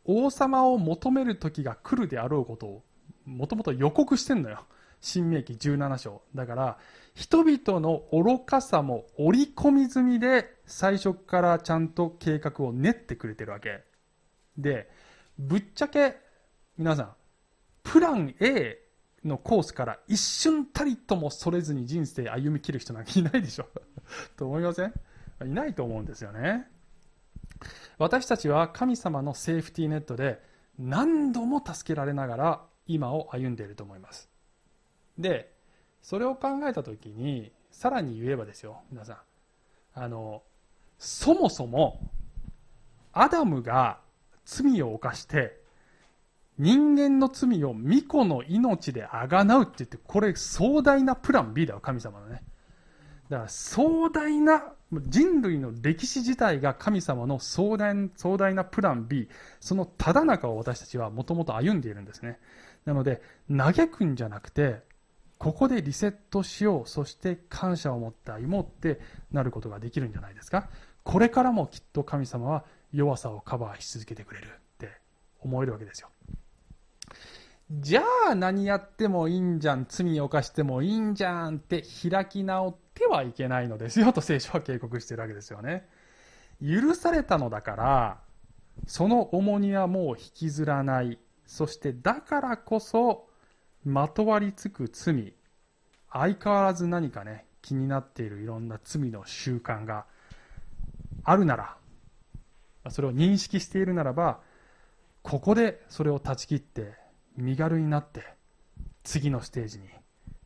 [0.05, 2.83] 王様を求める時が来るであろうことを
[3.25, 4.65] もともと予告してんのよ。
[5.01, 6.23] 新明記17章。
[6.35, 6.79] だから、
[7.15, 13.83] 人々の愚かさも織り込み済みで最初からちゃんと計画を練ってくれてるわけ。
[14.59, 14.91] で、
[15.39, 16.17] ぶっちゃけ、
[16.77, 17.13] 皆さん、
[17.83, 18.79] プラン A
[19.25, 23.67] のコースから一瞬たりともそれずに人生歩みきる人なんかいないでしょ
[24.37, 24.93] と思いません？
[25.47, 26.71] いないと思うんですよね。
[27.99, 30.43] 私たちは神様のセーフティーネットで
[30.79, 34.31] 何度も助けられながら今を歩んでいると思います。
[35.19, 35.55] で、
[36.03, 39.19] それを考えた時に、さらに言えばですよ、皆さん。
[39.95, 40.43] あの、
[40.99, 42.11] そもそも、
[43.13, 44.01] アダムが
[44.47, 45.60] 罪を犯して、
[46.61, 52.43] 人間の罪を巫女の命であがなうって言って、これ壮大なプラン B だよ、神様のね。
[53.31, 62.39] だから壮大な、人類の歴史自体が神様の壮大壮大なプラン B、そのただ中を私たちはもともと歩んでいるんですね。
[62.85, 64.83] なので、嘆くんじゃなくて、
[65.39, 69.01] ここでリセットしよう、そして感謝を持って歩もうって
[69.33, 70.69] なることができるんじゃないですか。
[71.05, 74.91] これからもきっと神様は弱さをカバーし続けてくれるって
[75.39, 76.11] 思えるわけですよ。
[77.73, 85.89] じゃあ何やってもいいんじゃん、罪を犯してもいいんじゃんって開き直ってはいけないのですよと聖書は警告しているわけですよね。
[86.61, 88.19] 許されたのだから、
[88.89, 91.19] その重荷はもう引きずらない。
[91.47, 93.29] そしてだからこそ、
[93.85, 95.33] まとわりつく罪。
[96.13, 100.07] 相変わらず何かね、気になっているいろんな罪の習慣が
[101.23, 101.77] あるなら、
[102.89, 104.41] それを認識しているならば、
[105.23, 106.95] ここでそれを断ち切って
[107.37, 108.35] 身軽になって
[109.03, 109.89] 次のステージに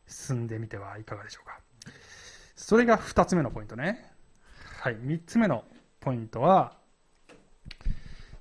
[0.07, 1.59] 進んでみてはいかがでしょうか。
[2.55, 4.11] それが2つ目のポイントね。
[4.79, 5.63] はい3つ目の
[5.99, 6.77] ポイントは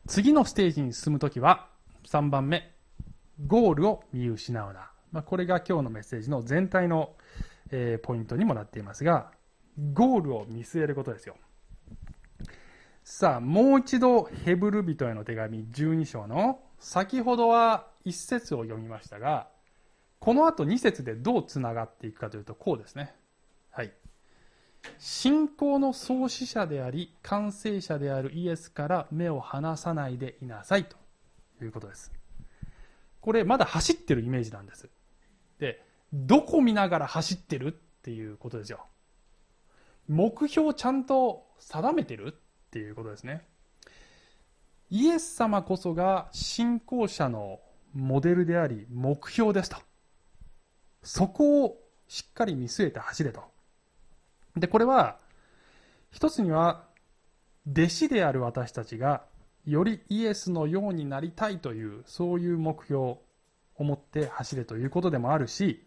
[0.06, 1.68] 次のステージに進むときは
[2.06, 2.70] 3番目
[3.46, 7.14] ゴールを見失うな、まあ、これが今日のメッセージの全体の、
[7.70, 9.30] えー、ポイントにもなっていますが
[9.94, 11.36] ゴールを見据えることですよ。
[13.02, 19.48] さあもう一度ヘブル人への手紙12章の先ほどは一節を読みましたが、
[20.18, 23.14] この後二節でどうつながっていくかというと、こうですね。
[23.70, 23.92] はい。
[24.98, 30.98] 信仰の創始者であり、完成者であるイエスから目を離さないでいなさいと
[31.62, 32.12] いうことです。
[33.22, 34.90] これ、まだ走ってるイメージなんです。
[35.58, 35.82] で、
[36.12, 37.72] どこ見ながら走ってるっ
[38.02, 38.84] ていうことですよ。
[40.06, 43.46] 目標ちゃんと定めてるっていうことですね。
[44.94, 47.58] イエス様こそが信仰者の
[47.94, 49.76] モデルであり目標ですと。
[51.02, 53.42] そこをしっかり見据えて走れと。
[54.54, 55.18] で、これは、
[56.12, 56.84] 一つには、
[57.68, 59.24] 弟子である私たちが、
[59.64, 63.20] よりイエスのようになりたいという、そういう目標を
[63.80, 65.84] 持って走れということでもあるし、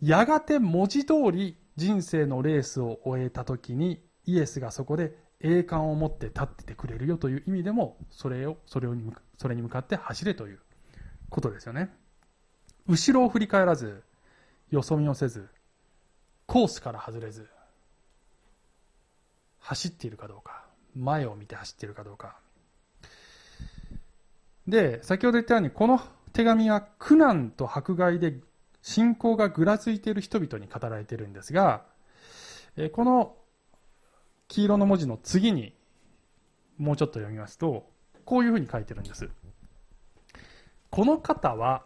[0.00, 8.94] やがて文字通り人生のレースを終えた時に、イエスがそこで栄冠を持って立っててくれるよという意味でも、それを、それを
[9.36, 10.58] それに向かって走れという
[11.30, 11.90] ことですよね。
[12.86, 14.02] 後ろを振り返らず、
[14.70, 15.48] よそ見をせず、
[16.46, 17.48] コースから外れず、
[19.60, 20.64] 走っているかどうか、
[20.96, 22.36] 前を見て走っているかどうか。
[24.66, 26.00] で、先ほど言ったように、この
[26.32, 28.40] 手紙は苦難と迫害で
[28.82, 31.84] 信仰がぐらついている人々に語られているんですが、
[32.92, 33.36] この
[34.48, 35.74] 黄色の文字の次に
[36.78, 37.90] もうちょっと読みますと、
[38.24, 39.28] こういうふうに書いてるんです。
[40.90, 41.84] この方は、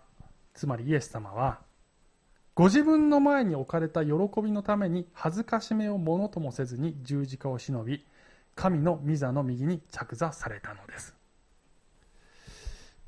[0.55, 1.61] つまりイエス様は、
[2.55, 8.05] ご自分の前に置かれた喜びのために恥ずかしめをものともせずに十字架を忍び、
[8.55, 11.15] 神の御座の右に着座されたのです。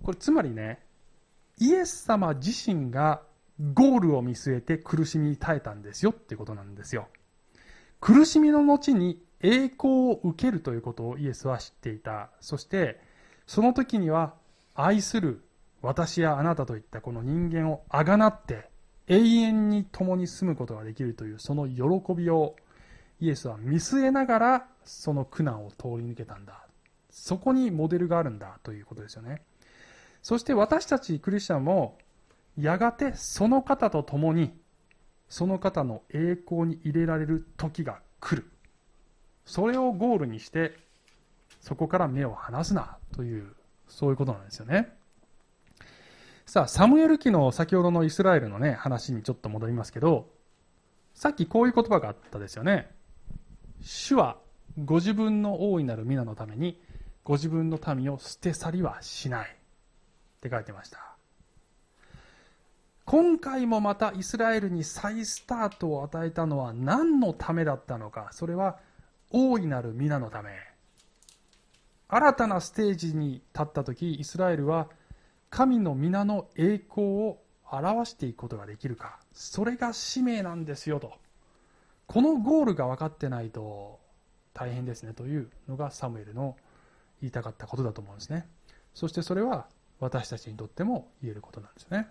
[0.03, 0.81] これつまりね、
[1.59, 3.23] イエス様自身が
[3.75, 7.09] ゴールを見据えて苦しみに耐えたんですよってことなんですよ。
[8.01, 12.30] 苦しみの後に栄光を受けるということをイエスは知っていた。
[12.40, 12.99] そして、
[13.47, 14.32] その時には
[14.74, 15.45] 愛する
[15.82, 18.70] 私やあなたといったこの人間をあがなって
[19.07, 22.57] 永遠に共に住むことができるというその喜びを
[23.20, 26.66] イエスは見据えながらその苦難を通り抜けたんだ。
[27.11, 29.42] そこにモデルがあるんだということですよね。
[30.22, 31.99] そして私たちクリスチャンも
[32.59, 34.59] やがてその方と共に
[35.28, 38.51] その方の栄光に入れられる時が来る
[39.47, 40.76] それをゴールにして
[41.61, 43.55] そこから目を離すなという
[43.88, 44.92] そういうことなんですよね。
[46.47, 50.28] さあサムエル記の先ほどのイスラエルのね話にちょっと戻りますけど
[51.14, 52.90] さっきこういう言葉があったですよね。
[53.82, 54.36] 主は
[54.84, 56.80] ご自分の大いなる皆のために
[57.22, 59.49] ご自分の民を捨て去りはしない。
[59.49, 61.14] って書いてました。
[63.07, 68.78] 今回もまたイスラエルに再スタートを与えたのは何のためだったのかそれは
[69.37, 70.51] 大いなる皆のため
[72.07, 74.89] 新たなステージに立った時イスラエルは
[75.51, 81.14] 神の皆の栄光を表していくことができるかそれが使命なんですよと
[82.07, 83.99] このゴールが分かってないと
[84.53, 86.55] 大変ですねというのがサムエルの
[87.20, 88.47] 言いたかったことだと思うんですね
[88.95, 89.66] そしてそれは
[89.99, 92.07] 私たちにとっても言えることなんですね。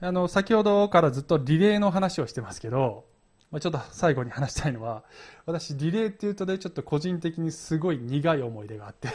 [0.00, 3.04] あの、先ほどからずっとリレーの話をしてますけど、
[3.50, 5.04] まあ、ちょっと最後に話したいのは、
[5.44, 9.08] 私リレーっていうとね、ちょっと個人的にすごい苦い思い出があって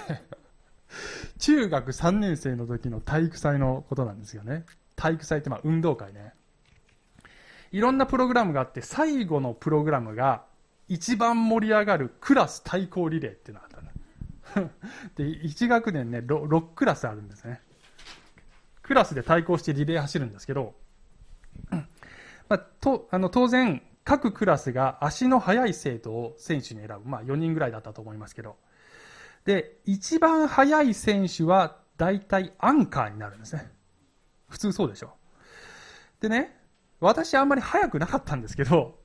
[1.39, 4.65] 中学3年生の時の体育祭のことなんですよね。
[4.95, 6.33] 体育祭ってまあ運動会ね。
[7.71, 10.43] いろんなプログラムがあって、最後のプログラムが
[10.87, 13.71] 一番盛り上がるクラス対抗リレーっていうのがあっ
[14.53, 14.69] たの。
[15.15, 17.61] で、1学年ね6、6クラスあるんですね。
[18.81, 20.75] クラスで対抗してリレー走るんですけど、
[21.71, 21.85] ま
[22.49, 27.09] あ、とあの当然、各クラスが足の速い生徒を選手に選ぶ。
[27.09, 28.57] まあ、4人ぐらいだったと思いますけど。
[29.45, 33.71] で、一番速い選手は大体アンカーになるんですね。
[34.49, 35.13] 普通そうでしょ。
[36.19, 36.57] でね、
[36.99, 38.99] 私あんまり速くなかったんですけど、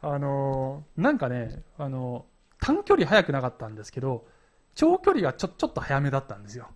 [0.00, 4.26] あのー、なんかね、あのー、短距離速くなかったんですけど、
[4.74, 6.68] 長距離がちょちょっと早めだったんですよ。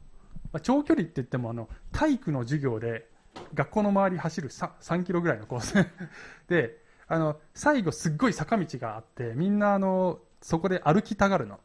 [0.52, 3.08] まあ、長距離って言ってもあの体育の授業で
[3.54, 5.74] 学校の周り走る 3, 3キロぐらいのコース
[6.48, 6.81] で
[7.12, 11.60] あの最後すっごい坂道があってみんなあのそこで歩きたがるの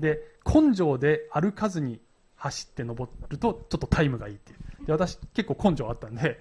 [0.00, 2.00] で根性で歩かずに
[2.36, 6.40] 走って登るとちょっとタイムがいいっていうで私結構根性あったんで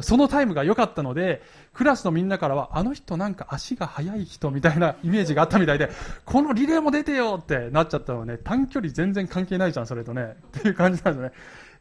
[0.00, 1.40] そのタイムが良かったので、
[1.72, 5.88] クラスのみんなからは、あの人なんか足が速い人みたいなイメージがあったみたいで、
[6.24, 10.36] このリレーも出てよってなっちゃったのね、短距離全然関係ないじゃん、それとね。
[10.58, 11.30] っていう感じなんで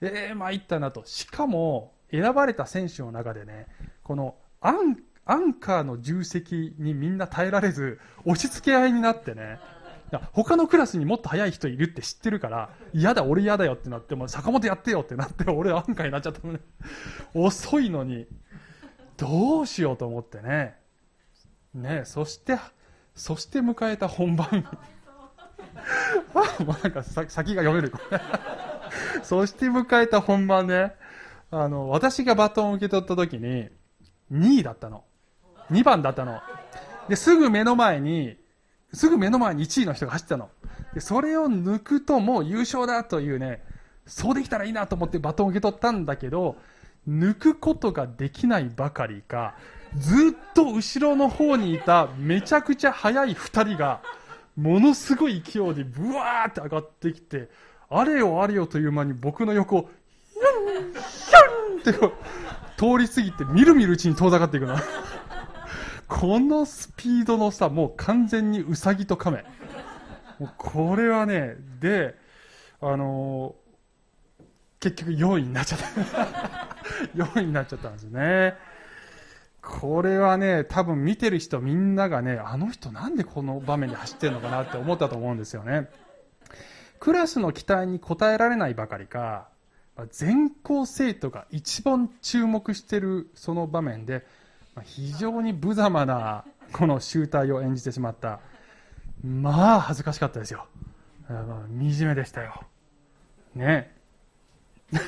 [0.02, 0.28] すよね。
[0.28, 1.02] えー、参ったなと。
[1.06, 3.66] しかも、選ばれた選手の中でね、
[4.04, 9.60] このアン、アンカーの重責にみんな耐えられず、押し付け合いになってね、
[10.34, 16.60] 他のクラスにもっと速い人いるって知ってるから、嫌だ、俺嫌だよってなって、も坂本やってよってなって、俺アンカーになっちゃったのね。
[17.34, 18.28] 遅いのに、
[19.18, 20.76] どうしようと思ってね。
[21.74, 22.58] ねそして、
[23.16, 24.48] そして迎えた本番。
[26.60, 27.94] もうなんか先が読める。
[29.24, 30.96] そして迎えた本番ね。
[31.50, 33.70] あの、私がバトンを受け取った時に、
[34.32, 35.04] 2位だったの。
[35.72, 36.42] 2番だったの。
[37.10, 38.38] で、すぐ目の前に、
[38.94, 40.50] すぐ目の前に1位の人が走ったの。
[40.94, 43.64] でそれを抜くともう優勝だというね、
[44.06, 46.58] そうできたらいいなと思ってバトンを受け取ったんだけど、
[47.08, 49.56] 抜くことができないばかりか、
[49.98, 54.02] ずっと後ろの方にいためちゃくちゃ速い2人が、
[54.56, 57.50] ものすごい勢いでブワーって上がってきて、
[57.90, 59.90] あれよあれよという間に僕の横を、
[60.34, 60.94] ヒュン
[61.84, 62.16] ヒュンって
[62.78, 64.76] 通り過ぎて、みるみるうちに遠ざかっていくの。
[66.08, 69.44] このスピードの差、もう完全にウサギとカメ。
[70.40, 72.16] もうこれはね、で、
[72.82, 74.44] あのー、
[74.80, 75.86] 結局4位になっちゃった。
[77.16, 78.56] 4位になっちゃったんですね。
[79.62, 85.90] これはね、多分見てる人みんながね、あの人なんでこの場面で走ってるのかなって思ったと思うんですよね。
[87.00, 89.48] クラスの期待に応えられないばかりか、
[90.12, 94.26] 全校生徒が一番注目してるその場面で
[94.82, 98.40] 非常に無様なこの集大を演じてしまった。
[99.24, 100.66] まあ恥ずかしかったですよ。
[101.28, 102.64] 惨めでしたよ。
[103.56, 103.96] ね。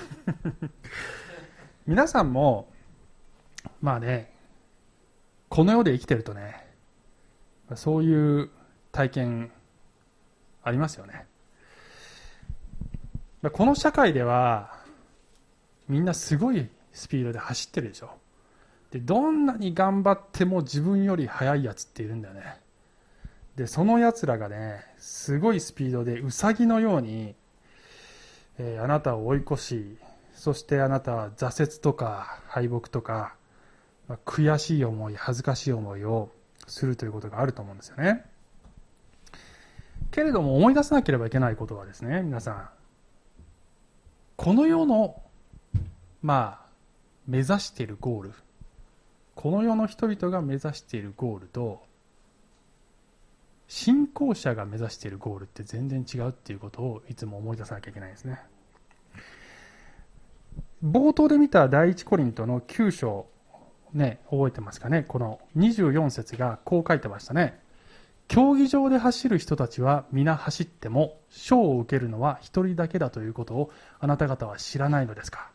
[1.85, 2.71] 皆さんも
[3.81, 4.33] まあね
[5.49, 6.65] この世で生きてるとね
[7.75, 8.49] そういう
[8.91, 9.51] 体験
[10.63, 11.25] ありますよね。
[13.51, 14.75] この社会では
[15.87, 18.17] みんなすごいスピードで走ってるでしょ。
[18.95, 22.61] でどんなに頑張っても自分より速いやつっているんだよね。
[23.57, 27.35] でそのやつらがねすごいスピードでウサギのように、
[28.57, 29.97] えー、あなたを追い越し
[30.33, 33.35] そしてあなたは挫折とか敗北とか、
[34.07, 36.29] まあ、悔しい思い恥ずかしい思いを
[36.65, 38.23] するということがあると思うんですよね。
[40.11, 42.69] けれども思い出さなければいけないことはですね皆さん
[44.37, 45.21] この世の
[46.21, 46.65] まあ
[47.27, 48.33] 目指しているゴール
[49.35, 51.83] この世の人々が目指しているゴールと
[53.67, 58.39] 信仰者が目指しているゴールって全然違うっていうことをいつも思い出さなきゃいけないですね。
[60.83, 63.25] 冒頭で見た第一コリントの9章
[63.93, 65.03] ね覚えてますかね？
[65.07, 67.59] この24節がこう書いてましたね。
[68.27, 75.49] 競技場で走る人たちは皆走っても賞を受けるのは一人だけだということをあなた方は知らないのですか？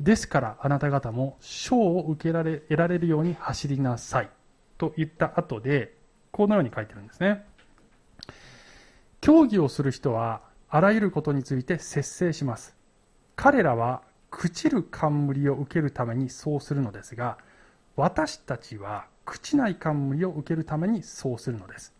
[0.00, 4.30] ですからあなた方も賞を受けられ得られるように走りなさい。
[4.78, 5.94] と言った後で
[6.32, 7.44] このように書いてるんですね。
[9.20, 12.74] 競技をする人はあらゆることについて節制します。
[13.36, 17.38] 彼らは朽ちる冠を受けるためにそうするのですが
[17.96, 21.94] 私たちは朽ちない冠を受けるためにそうするのです。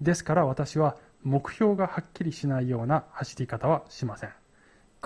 [0.00, 4.30] ですから私は目標がはっきりしないような走り方はしません。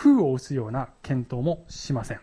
[0.03, 2.20] 空を打つような検討もしません。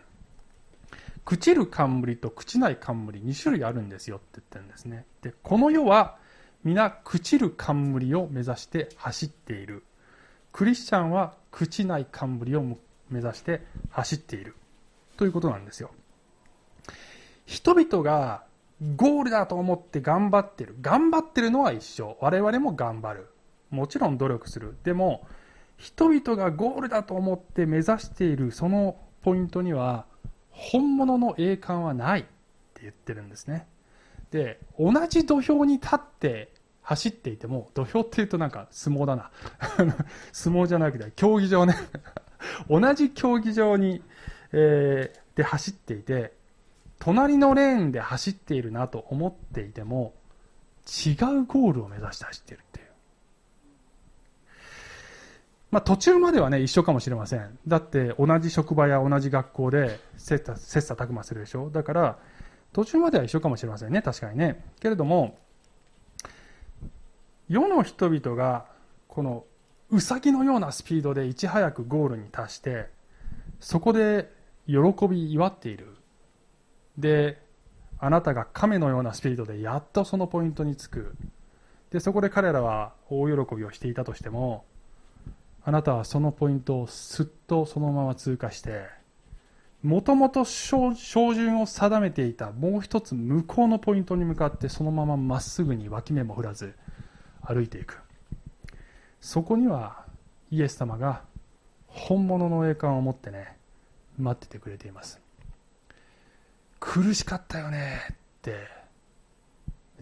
[1.24, 5.06] 朽ちる冠と朽ちない冠2種類あるんですよって言ってるんですね。
[5.22, 6.16] でこの世は
[6.64, 9.84] 皆朽ちる冠を目指して走っている。
[10.50, 12.62] クリスチャンは朽ちない冠を
[13.10, 14.56] 目指して走っている。
[15.16, 15.92] ということなんですよ。
[17.46, 18.42] 人々が
[18.96, 20.74] ゴールだと思って頑張ってる。
[20.80, 22.16] 頑張ってるのは一緒。
[22.20, 23.28] 我々も頑張る。
[23.70, 24.76] もちろん努力する。
[24.82, 25.28] でも
[25.78, 30.04] 人々がゴールだと思って目指しているそのポイントには
[30.50, 32.22] 本物の栄冠はないっ
[32.74, 33.66] て言ってるんですね。
[34.30, 36.52] で同じ土俵に立って
[36.82, 39.30] 走っていても土俵っていうとなんか相撲だな。
[40.32, 41.74] 相撲じゃなくて競技場ね。
[42.68, 44.02] 同じ競技場に、
[44.52, 46.32] えー、で走っていて
[46.98, 50.14] 隣のレーンで走っているなと思っていても
[50.86, 52.86] 違うゴールを目指して走っているっていう。
[55.70, 57.58] まあ途中まではね一緒かもしれません。
[57.66, 61.70] だって同じ職場や同じ学校で切磋切磋琢磨するでしょ。
[61.70, 62.18] だから
[62.72, 64.02] 途中までは一緒かもしれませんね。
[64.02, 64.64] 確かにね。
[64.80, 65.38] けれども
[67.48, 68.66] 世の人々が
[69.08, 69.44] この
[69.90, 72.86] ウサギのようなスピードでいち早くゴールに達して
[73.58, 74.30] そこで
[74.66, 74.76] 喜
[75.08, 75.96] び祝っている
[76.98, 77.40] で
[77.98, 81.14] あなたが亀のようなスピードでやっとそのポイントにつく
[81.90, 84.64] でそこで彼らは大喜びをしていたとしても
[85.68, 88.86] あなたはそのポイントをすっとそのまま通過して
[89.82, 90.94] もともと照
[91.34, 96.74] 準を定めていたもう一つ向こうのポイントに向かってそのまままっすぐに脇目も振らず
[97.42, 98.00] 歩いていく。
[99.20, 100.06] そこには
[100.50, 101.20] イエス様が
[101.86, 103.58] 本物の栄冠を持ってね
[104.16, 105.20] 待っててくれています。
[106.80, 108.68] 苦しかったよねって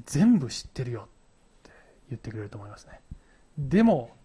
[0.04, 1.70] 全部知ってるよって
[2.10, 3.00] 言ってくれると思いますね。
[3.58, 4.15] でも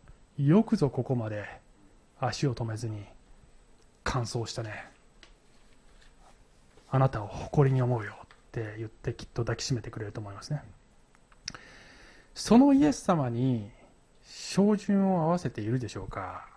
[0.48, 1.46] よくぞここまで
[2.20, 3.04] 足を止めずに
[4.04, 4.86] 完走したね。
[6.90, 10.64] あなたを誇りに思うよって言ってきっと抱きしめてくれると思いますね。
[12.34, 13.70] そのイエス様に
[14.26, 16.48] 照準を合わせているでしょうか。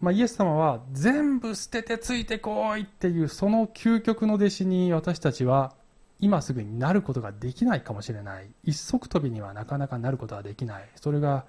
[0.00, 5.72] まあ、イエス様は全部捨ててついてこいっていうその究極の弟子に私たちは
[6.20, 8.48] 今すぐになることができないかもしれない。
[8.62, 10.88] 一足飛びにはなかなかなることはできない。
[10.96, 11.44] それが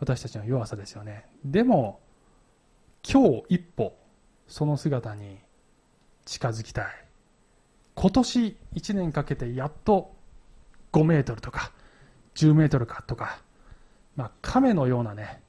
[0.00, 1.26] 私たちの弱さですよね。
[1.44, 2.00] でも
[3.08, 3.96] 今日一歩
[4.46, 5.38] その姿に
[6.24, 6.86] 近づきたい。
[7.94, 10.12] 今年1年かけてやっと
[10.92, 11.72] 5メートルとか
[12.36, 13.40] 10メートルかとか、
[14.14, 15.42] まあ、亀のようなね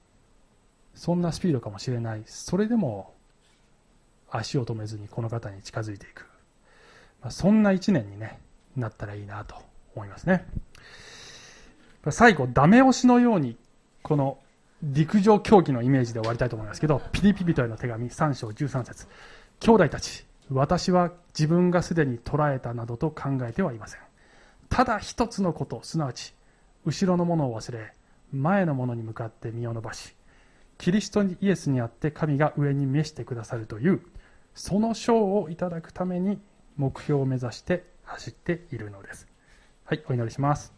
[0.96, 2.24] そんなスピードかもしれない。
[2.26, 3.14] それでも
[4.32, 6.28] 足を止めずにこの方に近づいていく、
[7.22, 8.40] まあ、そんな1年に、ね、
[8.76, 9.56] なったらいいなと
[9.96, 10.46] 思いますね。
[12.10, 13.58] 最後ダメ押しのように
[14.02, 14.38] この
[14.82, 19.08] 陸上競技のイメージで終わりたいと思いますけど、ピリピ人への手紙3章13節
[19.60, 24.02] 兄弟たち、私は自分がすでに捉えたなどと考えてはいません。
[24.70, 26.34] ただ一つのこと、すなわち、
[26.86, 27.94] 後ろのものを忘れ、
[28.32, 30.16] 前のものに向かって身を伸ばし、
[30.78, 34.02] キリストイエスにあって神が上に召してくださるという、
[34.56, 36.40] その賞をいただくために
[36.78, 39.28] 目標を目指して走っているのです。
[39.84, 40.74] はい、お祈りします。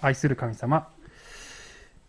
[0.00, 0.88] 愛する神様、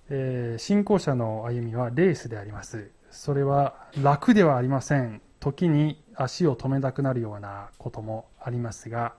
[0.10, 2.92] えー、信仰者の歩みはレースであります。
[3.12, 5.22] それは楽ではありません。
[5.40, 9.14] 時に足を止めたくなるようなこともありますが、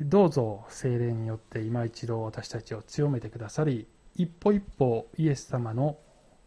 [0.00, 3.86] どうぞ精霊によって今一度私たちを強めてくださり、
[4.16, 5.98] 一歩一歩イエス様の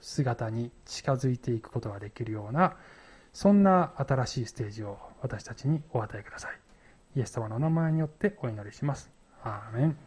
[0.02, 2.76] 姿に近づいていくことができるような、
[3.34, 6.52] そんな新しいステージを私たちにお与えください。
[7.16, 9.10] イエス様のお名前によってお祈りします。
[9.44, 10.07] アーメン。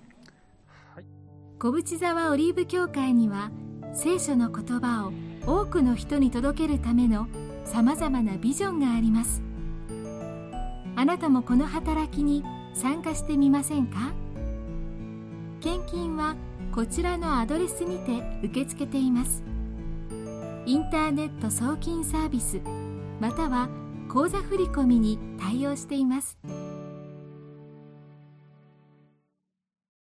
[1.62, 3.50] 小淵沢オリーブ教会には
[3.92, 5.12] 聖書の言葉を
[5.44, 7.28] 多くの人に届けるための
[7.66, 9.42] さまざまなビジョンがあります。
[10.96, 12.42] あなたもこの働きに
[12.72, 14.14] 参加してみませんか？
[15.60, 16.34] 献金は
[16.72, 19.42] こちらのアドレスにて受け付けています。
[20.64, 22.58] インターネット送金サービス
[23.20, 23.68] または
[24.08, 26.38] 口座振込に対応しています。